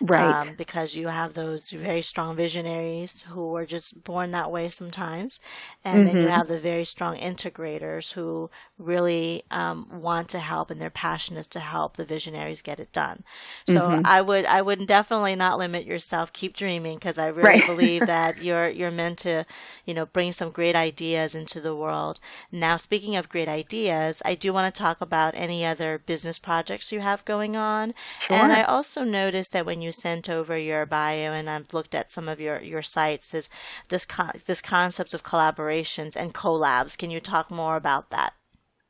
[0.00, 0.48] Right.
[0.48, 5.38] Um, because you have those very strong visionaries who were just born that way sometimes.
[5.84, 6.06] And mm-hmm.
[6.06, 6.32] then you mm-hmm.
[6.32, 11.46] have the very strong integrators who really um, want to help and their passion is
[11.48, 13.22] to help the visionaries get it done.
[13.68, 14.02] So mm-hmm.
[14.04, 16.32] I would, I would definitely not limit yourself.
[16.32, 17.66] Keep dreaming because I really right.
[17.66, 19.46] believe that you're, you're meant to,
[19.86, 22.18] you know, bring some great ideas into the world.
[22.50, 26.92] Now, speaking of great ideas, I do want to talk about any other business projects
[26.92, 27.94] you have going on.
[28.18, 28.36] Sure.
[28.36, 32.10] And I also noticed that when you sent over your bio and I've looked at
[32.10, 33.48] some of your, your sites is
[33.88, 36.96] this con- this concept of collaborations and collabs.
[36.96, 38.34] Can you talk more about that?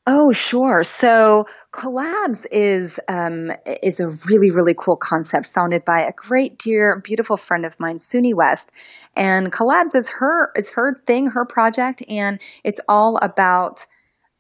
[0.05, 0.83] Oh, sure.
[0.83, 3.53] So collabs is um,
[3.85, 7.99] is a really really cool concept founded by a great dear beautiful friend of mine,
[7.99, 8.73] Suni West,
[9.15, 13.87] and collabs is her it's her thing, her project, and it's all about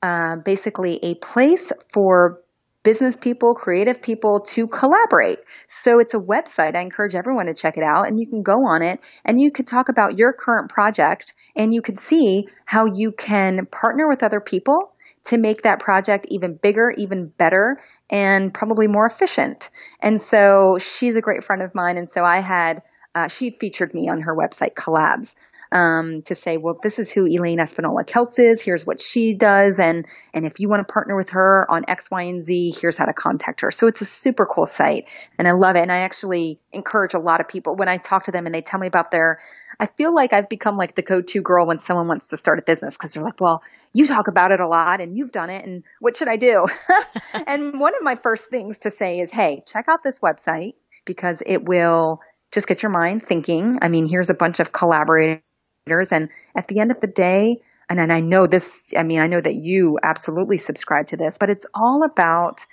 [0.03, 2.41] uh, basically a place for
[2.83, 5.39] business people, creative people to collaborate.
[5.69, 6.75] So it's a website.
[6.75, 9.53] I encourage everyone to check it out and you can go on it and you
[9.53, 14.23] could talk about your current project and you could see how you can partner with
[14.23, 14.93] other people
[15.25, 17.81] to make that project even bigger, even better,
[18.11, 19.71] and probably more efficient.
[20.01, 21.97] And so she's a great friend of mine.
[21.97, 22.83] And so I had,
[23.15, 25.37] uh, she featured me on her website, Collabs
[25.73, 28.63] um, to say, well, this is who Elaine Espinola Keltz is.
[28.63, 29.81] Here's what she does.
[29.81, 32.99] And, and if you want to partner with her on X, Y, and Z, here's
[32.99, 33.71] how to contact her.
[33.71, 35.09] So it's a super cool site
[35.39, 35.81] and I love it.
[35.81, 38.61] And I actually encourage a lot of people when I talk to them and they
[38.61, 39.41] tell me about their,
[39.81, 42.63] I feel like I've become like the go-to girl when someone wants to start a
[42.63, 43.63] business because they're like, well,
[43.95, 46.67] you talk about it a lot and you've done it and what should I do?
[47.47, 50.75] and one of my first things to say is, hey, check out this website
[51.07, 52.21] because it will
[52.53, 53.79] just get your mind thinking.
[53.81, 55.41] I mean, here's a bunch of collaborating
[55.87, 59.27] and at the end of the day, and, and I know this, I mean, I
[59.27, 62.65] know that you absolutely subscribe to this, but it's all about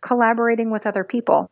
[0.00, 1.50] collaborating with other people.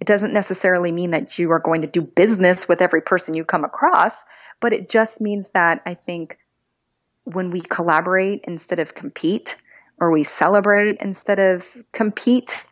[0.00, 3.44] It doesn't necessarily mean that you are going to do business with every person you
[3.44, 4.24] come across,
[4.60, 6.38] but it just means that I think
[7.24, 9.56] when we collaborate instead of compete,
[10.00, 12.64] or we celebrate instead of compete,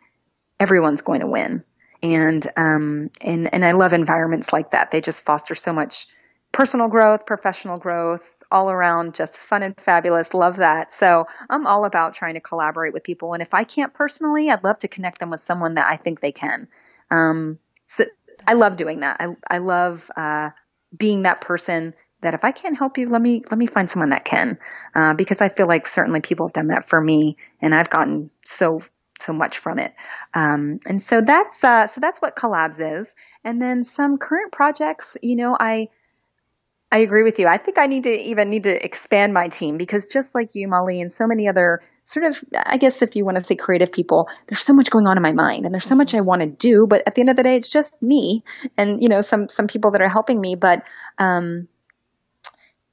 [0.59, 1.63] everyone's going to win.
[2.01, 4.91] And um, and and I love environments like that.
[4.91, 6.07] They just foster so much
[6.51, 10.33] personal growth, professional growth, all around just fun and fabulous.
[10.33, 10.91] Love that.
[10.91, 13.33] So I'm all about trying to collaborate with people.
[13.33, 16.21] And if I can't personally, I'd love to connect them with someone that I think
[16.21, 16.67] they can.
[17.11, 18.05] Um, so
[18.47, 19.17] I love doing that.
[19.19, 20.49] I, I love uh,
[20.95, 24.09] being that person that if I can't help you, let me let me find someone
[24.09, 24.57] that can,
[24.95, 28.31] uh, because I feel like certainly people have done that for me, and I've gotten
[28.43, 28.79] so
[29.19, 29.93] so much from it.
[30.33, 33.15] Um, and so that's uh, so that's what collabs is.
[33.43, 35.89] And then some current projects, you know, I
[36.91, 37.47] I agree with you.
[37.47, 40.67] I think I need to even need to expand my team because just like you,
[40.69, 43.91] Molly, and so many other sort of, I guess if you want to say creative
[43.91, 46.41] people, there's so much going on in my mind and there's so much I want
[46.41, 48.41] to do, but at the end of the day, it's just me
[48.77, 50.55] and, you know, some, some people that are helping me.
[50.55, 50.83] But,
[51.17, 51.67] um,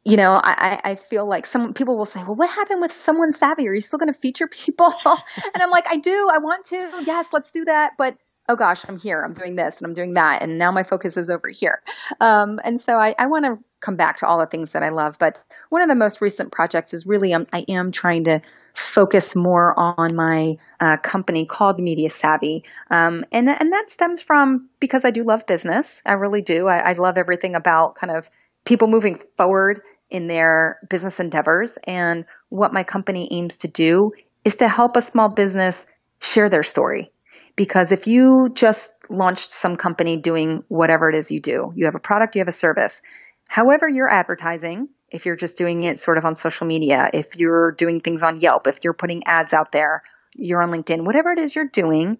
[0.02, 3.30] you know, I, I feel like some people will say, well, what happened with someone
[3.30, 3.68] savvy?
[3.68, 4.92] Are you still going to feature people?
[5.06, 6.28] and I'm like, I do.
[6.32, 7.04] I want to.
[7.06, 7.92] Yes, let's do that.
[7.96, 8.18] But
[8.48, 10.42] oh gosh, I'm here, I'm doing this and I'm doing that.
[10.42, 11.82] And now my focus is over here.
[12.20, 14.88] Um, and so I, I want to come back to all the things that I
[14.88, 15.18] love.
[15.18, 18.40] But one of the most recent projects is really, um, I am trying to
[18.72, 22.64] focus more on my uh, company called Media Savvy.
[22.90, 26.02] Um, and, and that stems from because I do love business.
[26.04, 26.66] I really do.
[26.66, 28.30] I, I love everything about kind of
[28.64, 31.78] people moving forward in their business endeavors.
[31.84, 34.12] And what my company aims to do
[34.44, 35.86] is to help a small business
[36.20, 37.12] share their story
[37.56, 41.94] because if you just launched some company doing whatever it is you do, you have
[41.94, 43.02] a product, you have a service,
[43.48, 47.72] however you're advertising, if you're just doing it sort of on social media, if you're
[47.72, 50.02] doing things on Yelp, if you're putting ads out there,
[50.34, 52.18] you're on LinkedIn, whatever it is you're doing,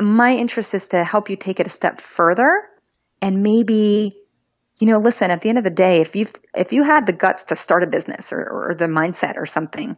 [0.00, 2.50] my interest is to help you take it a step further
[3.22, 4.12] and maybe
[4.80, 7.12] you know listen at the end of the day if you if you had the
[7.12, 9.96] guts to start a business or, or the mindset or something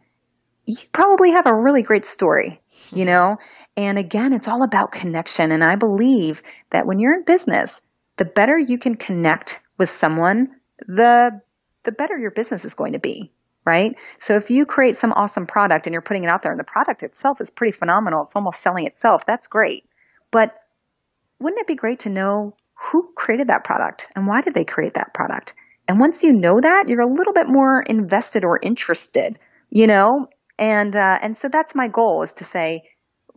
[0.67, 2.61] you probably have a really great story
[2.93, 3.11] you hmm.
[3.11, 3.37] know?
[3.77, 5.53] And again, it's all about connection.
[5.53, 7.81] And I believe that when you're in business,
[8.17, 10.49] the better you can connect with someone,
[10.87, 11.41] the
[11.85, 13.31] the better your business is going to be,
[13.65, 13.95] right?
[14.19, 16.65] So if you create some awesome product and you're putting it out there and the
[16.65, 19.85] product itself is pretty phenomenal, it's almost selling itself, that's great.
[20.33, 20.55] But
[21.39, 24.95] wouldn't it be great to know who created that product and why did they create
[24.95, 25.55] that product?
[25.89, 29.39] And once you know that, you're a little bit more invested or interested,
[29.71, 30.27] you know,
[30.59, 32.83] and uh, and so that's my goal is to say,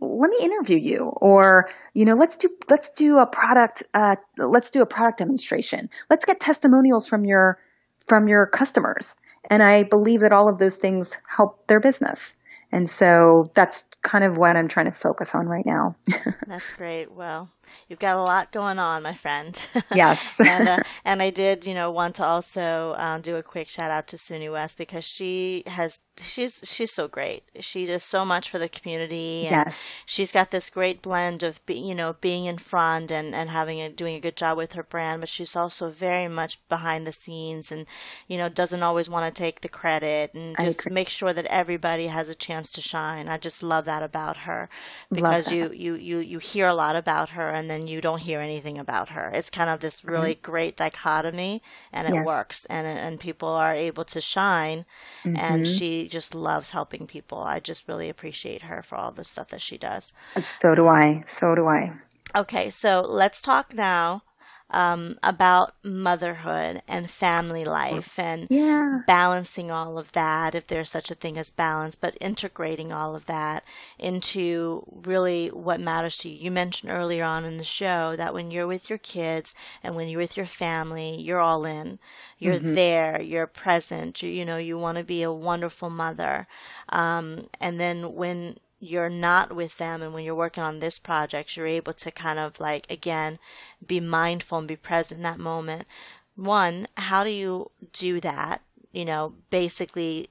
[0.00, 4.70] let me interview you, or you know, let's do let's do a product uh, let's
[4.70, 5.90] do a product demonstration.
[6.08, 7.58] Let's get testimonials from your
[8.06, 9.14] from your customers.
[9.48, 12.34] And I believe that all of those things help their business.
[12.72, 15.96] And so that's kind of what I'm trying to focus on right now.
[16.46, 17.10] that's great.
[17.10, 17.48] Well,
[17.88, 19.60] you've got a lot going on, my friend.
[19.92, 20.38] Yes.
[20.46, 23.90] and, uh, and I did, you know, want to also um, do a quick shout
[23.90, 27.42] out to Suni West because she has, she's, she's so great.
[27.58, 29.46] She does so much for the community.
[29.46, 29.96] And yes.
[30.06, 33.80] She's got this great blend of, be, you know, being in front and, and having
[33.80, 37.12] a, doing a good job with her brand, but she's also very much behind the
[37.12, 37.86] scenes and,
[38.28, 42.06] you know, doesn't always want to take the credit and just make sure that everybody
[42.06, 43.28] has a chance to shine.
[43.28, 44.68] I just love that about her
[45.10, 48.40] because you, you, you, you hear a lot about her and then you don't hear
[48.40, 49.30] anything about her.
[49.34, 50.50] It's kind of this really mm-hmm.
[50.50, 52.26] great dichotomy and it yes.
[52.26, 54.86] works and and people are able to shine
[55.22, 55.36] mm-hmm.
[55.36, 57.38] and she just loves helping people.
[57.38, 60.14] I just really appreciate her for all the stuff that she does.
[60.60, 61.22] So do I.
[61.26, 61.92] So do I.
[62.34, 64.22] Okay, so let's talk now
[64.70, 69.00] um, about motherhood and family life and yeah.
[69.06, 73.26] balancing all of that, if there's such a thing as balance, but integrating all of
[73.26, 73.64] that
[73.98, 76.44] into really what matters to you.
[76.44, 80.08] You mentioned earlier on in the show that when you're with your kids and when
[80.08, 81.98] you're with your family, you're all in.
[82.38, 82.74] You're mm-hmm.
[82.74, 86.46] there, you're present, you, you know, you want to be a wonderful mother.
[86.88, 91.56] Um, and then when you're not with them and when you're working on this project,
[91.56, 93.38] you're able to kind of like, again,
[93.86, 95.86] be mindful and be present in that moment.
[96.34, 98.62] One, how do you do that?
[98.90, 100.30] You know, basically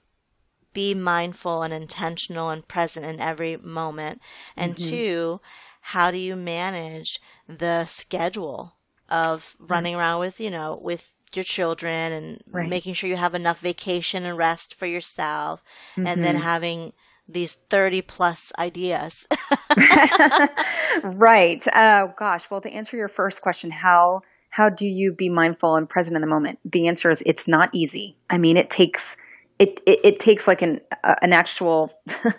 [0.73, 4.19] be mindful and intentional and present in every moment.
[4.57, 4.89] And mm-hmm.
[4.89, 5.41] two,
[5.81, 8.73] how do you manage the schedule
[9.09, 10.01] of running mm-hmm.
[10.01, 12.67] around with, you know, with your children and right.
[12.67, 16.07] making sure you have enough vacation and rest for yourself mm-hmm.
[16.07, 16.43] and then mm-hmm.
[16.43, 16.93] having
[17.29, 19.27] these 30 plus ideas.
[21.03, 21.63] right.
[21.73, 22.49] Oh gosh.
[22.49, 26.21] Well, to answer your first question, how how do you be mindful and present in
[26.21, 26.59] the moment?
[26.65, 28.17] The answer is it's not easy.
[28.29, 29.15] I mean, it takes
[29.59, 31.93] it it, it takes like an uh, an actual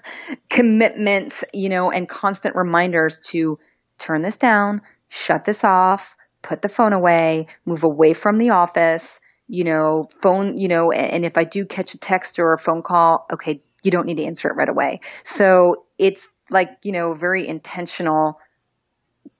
[0.51, 3.59] commitment, you know, and constant reminders to
[3.99, 9.21] turn this down, shut this off, put the phone away, move away from the office,
[9.47, 12.83] you know, phone, you know, and if I do catch a text or a phone
[12.83, 15.01] call, okay, you don't need to answer it right away.
[15.25, 18.39] So it's like, you know, very intentional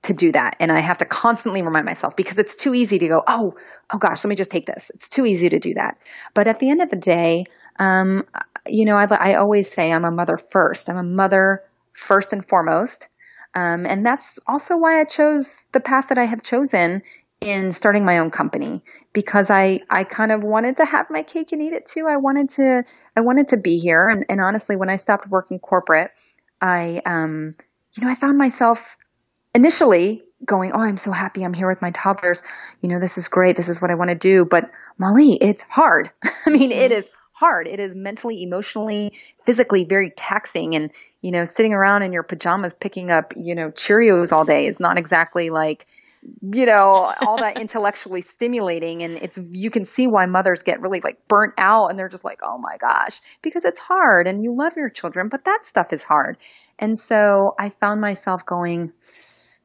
[0.03, 0.55] to do that.
[0.59, 3.55] And I have to constantly remind myself because it's too easy to go, oh,
[3.91, 4.91] oh gosh, let me just take this.
[4.93, 5.97] It's too easy to do that.
[6.33, 7.45] But at the end of the day,
[7.77, 8.25] um,
[8.67, 10.89] you know, I, I always say I'm a mother first.
[10.89, 11.63] I'm a mother
[11.93, 13.07] first and foremost.
[13.53, 17.03] Um, and that's also why I chose the path that I have chosen
[17.41, 18.81] in starting my own company
[19.13, 22.05] because I, I kind of wanted to have my cake and eat it too.
[22.07, 22.83] I wanted to,
[23.17, 24.07] I wanted to be here.
[24.07, 26.11] And, and honestly, when I stopped working corporate,
[26.61, 27.55] I, um,
[27.93, 28.95] you know, I found myself
[29.55, 31.43] initially going, Oh, I'm so happy.
[31.43, 32.43] I'm here with my toddlers.
[32.81, 33.57] You know, this is great.
[33.57, 34.45] This is what I want to do.
[34.45, 34.69] But
[34.99, 36.11] Molly, it's hard.
[36.45, 37.67] I mean, it is hard.
[37.67, 39.13] It is mentally, emotionally,
[39.43, 40.75] physically very taxing.
[40.75, 44.67] And, you know, sitting around in your pajamas picking up, you know, Cheerios all day
[44.67, 45.87] is not exactly like,
[46.41, 49.01] you know, all that intellectually stimulating.
[49.03, 52.23] And it's, you can see why mothers get really like burnt out and they're just
[52.23, 55.93] like, oh my gosh, because it's hard and you love your children, but that stuff
[55.93, 56.37] is hard.
[56.79, 58.93] And so I found myself going,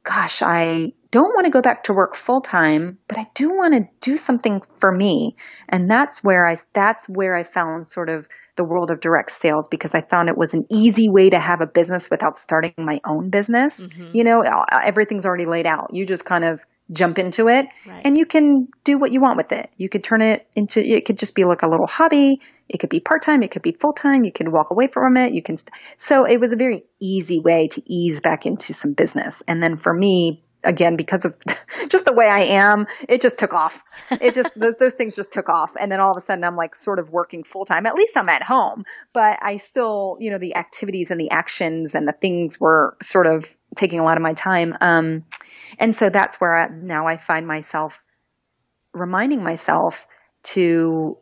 [0.03, 3.73] gosh, I don't want to go back to work full time, but I do want
[3.73, 5.35] to do something for me.
[5.71, 9.67] And that's where I, that's where I found sort of the world of direct sales
[9.67, 13.01] because I found it was an easy way to have a business without starting my
[13.07, 13.81] own business.
[13.81, 14.11] Mm-hmm.
[14.13, 14.43] You know,
[14.85, 15.89] everything's already laid out.
[15.91, 16.61] You just kind of
[16.93, 18.03] jump into it right.
[18.05, 19.71] and you can do what you want with it.
[19.79, 22.41] You could turn it into, it could just be like a little hobby.
[22.69, 23.43] It could be part time.
[23.43, 24.23] It could be full time.
[24.23, 25.33] You can walk away from it.
[25.33, 28.93] You can, st- so it was a very easy way to ease back into some
[28.93, 29.43] business.
[29.49, 31.37] And then for me, again because of
[31.89, 33.83] just the way I am, it just took off.
[34.11, 36.57] It just those, those things just took off, and then all of a sudden I'm
[36.57, 37.87] like sort of working full time.
[37.87, 41.95] At least I'm at home, but I still, you know, the activities and the actions
[41.95, 44.77] and the things were sort of taking a lot of my time.
[44.81, 45.25] Um,
[45.79, 48.03] and so that's where I, now I find myself
[48.93, 50.07] reminding myself
[50.43, 51.19] to,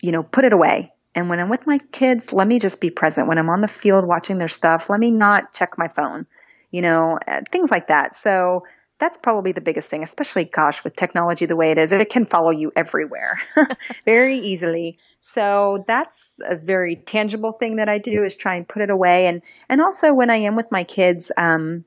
[0.00, 0.92] you know, put it away.
[1.16, 3.28] And when I'm with my kids, let me just be present.
[3.28, 6.26] When I'm on the field watching their stuff, let me not check my phone
[6.74, 8.16] you know, uh, things like that.
[8.16, 8.64] So
[8.98, 12.24] that's probably the biggest thing, especially, gosh, with technology the way it is, it can
[12.24, 13.40] follow you everywhere
[14.04, 14.98] very easily.
[15.20, 19.26] So that's a very tangible thing that I do is try and put it away.
[19.26, 21.84] And, and also when I am with my kids, um,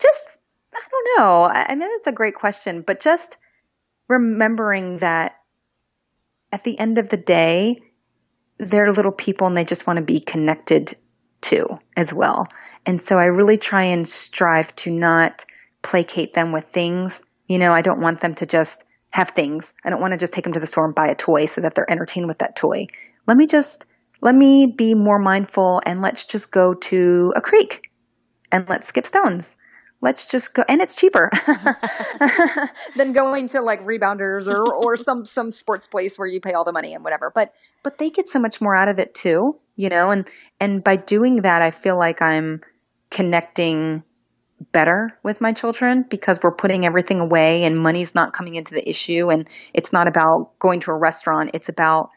[0.00, 0.26] just,
[0.74, 1.44] I don't know.
[1.44, 3.36] I mean, that's a great question, but just
[4.08, 5.36] remembering that
[6.50, 7.82] at the end of the day,
[8.58, 10.96] they're little people and they just want to be connected
[11.42, 12.48] to as well.
[12.86, 15.44] And so I really try and strive to not
[15.88, 17.22] placate them with things.
[17.46, 19.72] You know, I don't want them to just have things.
[19.84, 21.62] I don't want to just take them to the store and buy a toy so
[21.62, 22.88] that they're entertained with that toy.
[23.26, 23.86] Let me just
[24.20, 27.90] let me be more mindful and let's just go to a creek
[28.52, 29.56] and let's skip stones
[30.00, 31.30] let's just go and it's cheaper
[32.96, 36.64] than going to like rebounders or or some some sports place where you pay all
[36.64, 39.58] the money and whatever but but they get so much more out of it too
[39.76, 40.28] you know and
[40.60, 42.60] and by doing that i feel like i'm
[43.10, 44.02] connecting
[44.72, 48.88] better with my children because we're putting everything away and money's not coming into the
[48.88, 51.50] issue and it's not about going to a restaurant.
[51.54, 52.10] It's about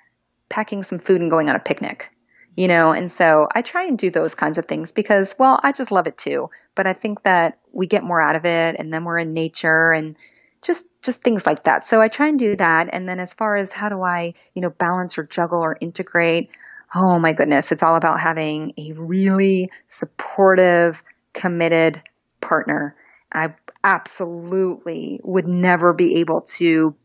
[0.50, 2.12] packing some food and going on a picnic
[2.56, 2.92] you know?
[2.92, 6.08] And so i try and do those kinds of things because well i just love
[6.08, 6.50] it too.
[6.76, 9.92] But i think that we get more out of it and then we're in nature
[9.92, 10.16] and
[10.64, 11.84] just just things like that.
[11.84, 12.89] So i try and do that.
[12.94, 16.50] And then as far as how do i you know balance or juggle or integrate
[16.94, 22.02] oh my goodness it's all about having a really supportive committed
[22.42, 22.96] partner
[23.32, 26.96] i absolutely would never be able to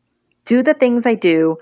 [0.45, 1.59] do the things i do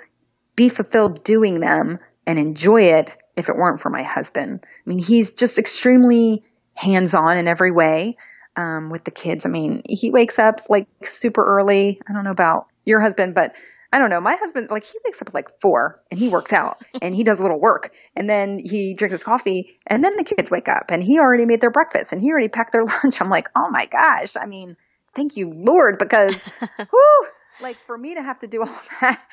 [0.57, 4.61] be fulfilled doing them and enjoy it if it weren't for my husband.
[4.64, 6.45] I mean, he's just extremely
[6.75, 8.16] hands on in every way
[8.57, 9.47] um, with the kids.
[9.47, 12.01] I mean, he wakes up like super early.
[12.09, 13.57] I don't know about your husband, but
[13.95, 14.20] I don't know.
[14.20, 17.22] My husband, like, he wakes up at like four and he works out and he
[17.22, 20.68] does a little work and then he drinks his coffee and then the kids wake
[20.68, 23.20] up and he already made their breakfast and he already packed their lunch.
[23.20, 24.36] I'm like, oh my gosh.
[24.36, 24.76] I mean,
[25.14, 26.42] thank you, Lord, because
[26.90, 27.26] whew,
[27.61, 29.24] like for me to have to do all that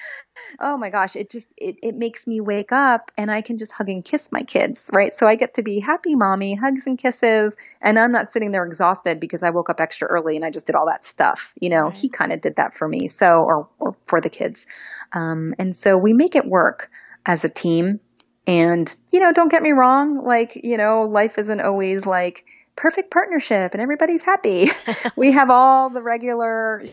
[0.60, 3.72] oh my gosh it just it, it makes me wake up and i can just
[3.72, 6.98] hug and kiss my kids right so i get to be happy mommy hugs and
[6.98, 10.50] kisses and i'm not sitting there exhausted because i woke up extra early and i
[10.50, 11.98] just did all that stuff you know right.
[11.98, 14.68] he kind of did that for me so or, or for the kids
[15.14, 16.90] um, and so we make it work
[17.26, 18.00] as a team
[18.48, 22.46] and you know don't get me wrong like you know life isn't always like
[22.76, 24.68] perfect partnership and everybody's happy.
[25.16, 26.84] we have all the regular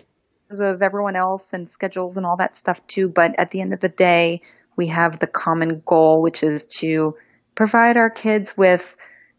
[0.50, 3.08] of everyone else and schedules and all that stuff too.
[3.08, 4.40] But at the end of the day,
[4.76, 7.16] we have the common goal, which is to
[7.54, 8.96] provide our kids with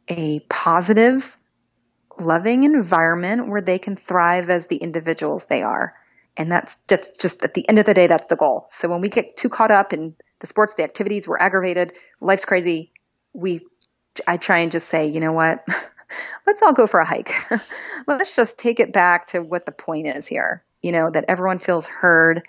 [0.08, 1.38] a positive,
[2.20, 5.94] loving environment where they can thrive as the individuals they are.
[6.38, 8.68] And that's just, just at the end of the day, that's the goal.
[8.70, 12.46] So when we get too caught up in the sports, the activities, we're aggravated, life's
[12.46, 12.92] crazy,
[13.34, 13.62] we,
[14.28, 15.66] I try and just say, you know what?
[16.48, 17.34] Let's all go for a hike.
[18.08, 21.58] Let's just take it back to what the point is here you know, that everyone
[21.58, 22.42] feels heard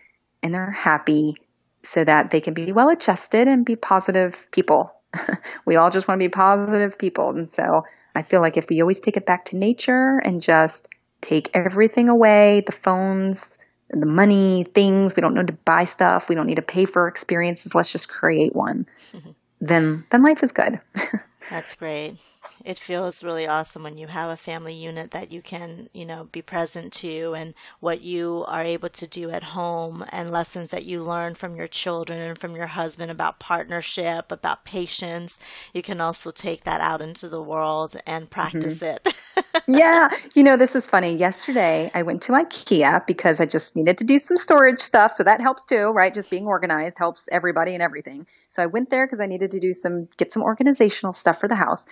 [0.42, 1.34] and they're happy
[1.82, 4.92] so that they can be well adjusted and be positive people.
[5.64, 7.30] we all just want to be positive people.
[7.30, 10.88] And so I feel like if we always take it back to nature and just
[11.20, 13.58] take everything away, the phones,
[13.90, 17.08] the money, things, we don't need to buy stuff, we don't need to pay for
[17.08, 18.86] experiences, let's just create one.
[19.60, 20.80] then then life is good.
[21.50, 22.16] That's great
[22.64, 26.24] it feels really awesome when you have a family unit that you can, you know,
[26.30, 30.84] be present to and what you are able to do at home and lessons that
[30.84, 35.38] you learn from your children and from your husband about partnership, about patience.
[35.72, 39.08] You can also take that out into the world and practice mm-hmm.
[39.08, 39.62] it.
[39.66, 40.08] yeah.
[40.34, 41.14] You know, this is funny.
[41.14, 45.12] Yesterday I went to IKEA because I just needed to do some storage stuff.
[45.12, 46.12] So that helps too, right?
[46.12, 48.26] Just being organized helps everybody and everything.
[48.48, 51.48] So I went there because I needed to do some, get some organizational stuff for
[51.48, 51.86] the house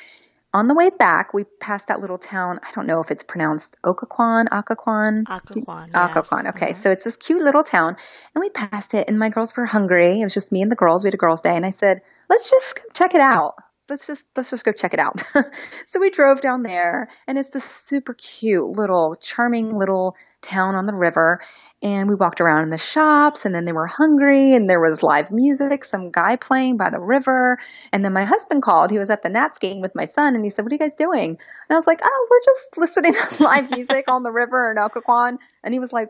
[0.54, 2.58] on the way back, we passed that little town.
[2.62, 6.44] I don't know if it's pronounced Occoquan, Occoquan, Occoquan, Occoquan.
[6.44, 6.54] Yes.
[6.54, 6.74] Okay, mm-hmm.
[6.74, 7.96] so it's this cute little town,
[8.34, 10.20] and we passed it, and my girls were hungry.
[10.20, 11.04] It was just me and the girls.
[11.04, 13.56] We had a girls' day, and I said, "Let's just check it out.
[13.90, 15.22] Let's just let's just go check it out."
[15.86, 20.86] so we drove down there, and it's this super cute little, charming little town on
[20.86, 21.40] the river
[21.82, 25.02] and we walked around in the shops and then they were hungry and there was
[25.02, 27.58] live music some guy playing by the river.
[27.92, 28.90] And then my husband called.
[28.90, 30.78] He was at the nats game with my son and he said what are you
[30.78, 31.30] guys doing?
[31.30, 31.38] And
[31.70, 35.38] i was like oh we're just listening to live music on the river in Occoquan.
[35.62, 36.08] And he was like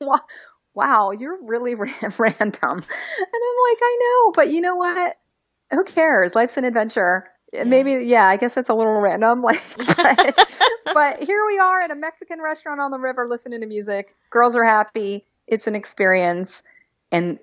[0.74, 1.92] wow you're really random.
[2.00, 2.22] And
[2.62, 5.16] i'm like i know but you know what?
[5.70, 6.34] Who cares?
[6.34, 7.64] Life's an adventure yeah.
[7.64, 10.62] maybe yeah i guess it's a little random like but,
[10.94, 14.56] but here we are in a mexican restaurant on the river listening to music girls
[14.56, 16.62] are happy it's an experience
[17.12, 17.38] and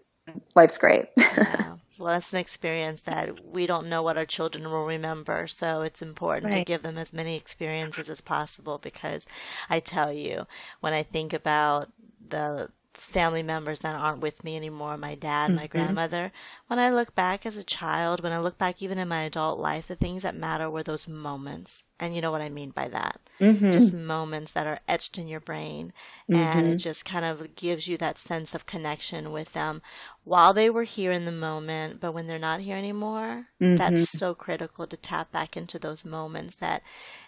[0.56, 1.76] life's great yeah.
[1.98, 6.02] well that's an experience that we don't know what our children will remember so it's
[6.02, 6.60] important right.
[6.60, 9.28] to give them as many experiences as possible because
[9.70, 10.46] i tell you
[10.82, 11.92] when i think about
[12.30, 15.56] the family members that aren't with me anymore my dad, mm-hmm.
[15.56, 16.32] my grandmother.
[16.68, 19.60] When I look back as a child, when I look back even in my adult
[19.60, 21.84] life, the things that matter were those moments.
[22.00, 23.20] And you know what I mean by that.
[23.40, 23.72] Mm-hmm.
[23.72, 25.94] Just moments that are etched in your brain.
[26.30, 26.36] Mm-hmm.
[26.36, 26.78] And it mm-hmm.
[26.78, 29.82] just kind of gives you that sense of connection with them
[30.24, 32.00] while they were here in the moment.
[32.00, 34.18] But when they're not here anymore, that's mm-hmm.
[34.18, 36.82] so critical to tap back into those moments that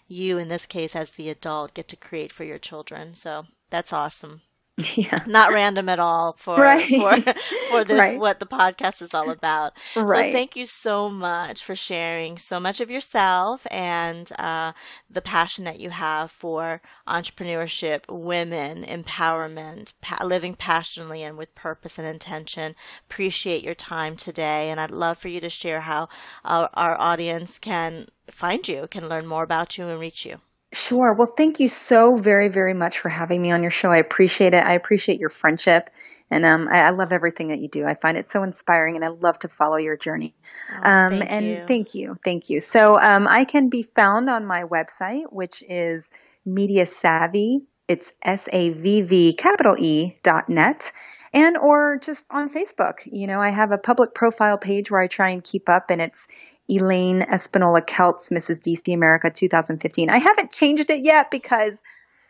[0.07, 3.13] you, in this case, as the adult, get to create for your children.
[3.13, 4.41] So that's awesome.
[4.95, 5.19] Yeah.
[5.27, 6.83] Not random at all for right.
[6.83, 7.33] for,
[7.69, 8.19] for this right.
[8.19, 9.73] what the podcast is all about.
[9.95, 10.31] Right.
[10.31, 14.73] So thank you so much for sharing so much of yourself and uh,
[15.09, 21.99] the passion that you have for entrepreneurship, women, empowerment, pa- living passionately and with purpose
[21.99, 22.75] and intention.
[23.05, 26.09] Appreciate your time today, and I'd love for you to share how
[26.43, 30.39] our, our audience can find you, can learn more about you, and reach you.
[30.73, 31.13] Sure.
[31.13, 33.91] Well, thank you so very, very much for having me on your show.
[33.91, 34.63] I appreciate it.
[34.63, 35.91] I appreciate your friendship.
[36.31, 37.85] And um, I, I, love everything that you do.
[37.85, 40.33] I find it so inspiring, and I love to follow your journey.
[40.71, 41.63] Oh, um, thank and you.
[41.67, 42.59] thank you, thank you.
[42.59, 46.09] So um, I can be found on my website, which is
[46.43, 47.61] Media Savvy.
[47.87, 50.91] It's S A V V capital E dot net,
[51.33, 52.99] and or just on Facebook.
[53.05, 56.01] You know, I have a public profile page where I try and keep up, and
[56.01, 56.27] it's
[56.69, 58.59] Elaine Espinola Kelts, Mrs.
[58.59, 60.09] DC America 2015.
[60.09, 61.81] I haven't changed it yet because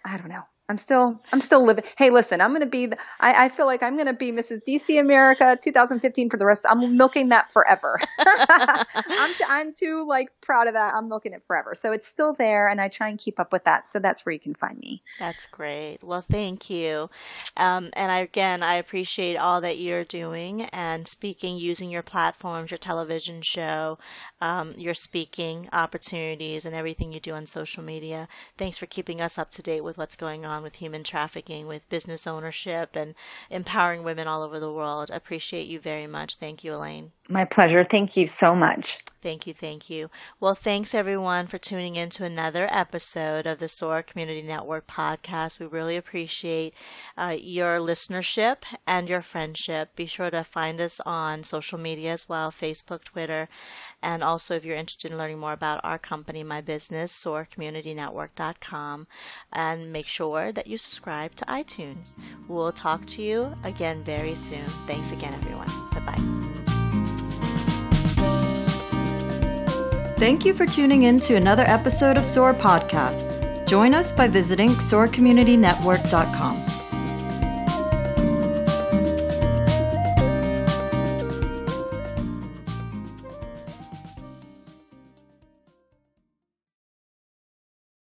[0.03, 0.43] I don't know.
[0.70, 1.84] I'm still I'm still living.
[1.97, 2.88] Hey, listen, I'm gonna be.
[3.20, 4.61] I, I feel like I'm gonna be Mrs.
[4.66, 6.66] DC America 2015 for the rest.
[6.70, 7.99] I'm milking that forever.
[8.18, 10.93] I'm t- I'm too like proud of that.
[10.93, 11.76] I'm milking it forever.
[11.76, 13.86] So it's still there, and I try and keep up with that.
[13.86, 15.03] So that's where you can find me.
[15.20, 15.97] That's great.
[16.01, 17.09] Well, thank you.
[17.57, 22.72] Um, and I, again, I appreciate all that you're doing and speaking, using your platforms,
[22.72, 23.99] your television show,
[24.39, 28.30] um, your speaking opportunities, and everything you do on social media.
[28.57, 31.68] Thanks for keeping us up to date with what's going on on with human trafficking,
[31.68, 33.16] with business ownership, and
[33.49, 35.10] empowering women all over the world.
[35.12, 36.36] Appreciate you very much.
[36.36, 37.12] Thank you, Elaine.
[37.28, 37.84] My pleasure.
[37.84, 38.99] Thank you so much.
[39.24, 40.10] Thank you, thank you.
[40.41, 45.60] Well, thanks everyone for tuning in to another episode of the SOAR Community Network podcast.
[45.60, 46.74] We really appreciate
[47.18, 49.95] uh, your listenership and your friendship.
[49.95, 53.47] Be sure to find us on social media as well Facebook, Twitter,
[54.04, 59.08] and also if you're interested in learning more about our company, my business, SOARCommunityNetwork.com,
[59.51, 62.16] and make sure that you subscribe to iTunes.
[62.47, 64.66] We'll talk to you again very soon.
[64.86, 65.68] Thanks again, everyone.
[65.91, 66.20] Bye bye.
[70.18, 73.68] Thank you for tuning in to another episode of SOAR Podcast.
[73.68, 76.72] Join us by visiting soarcommunitynetwork.com.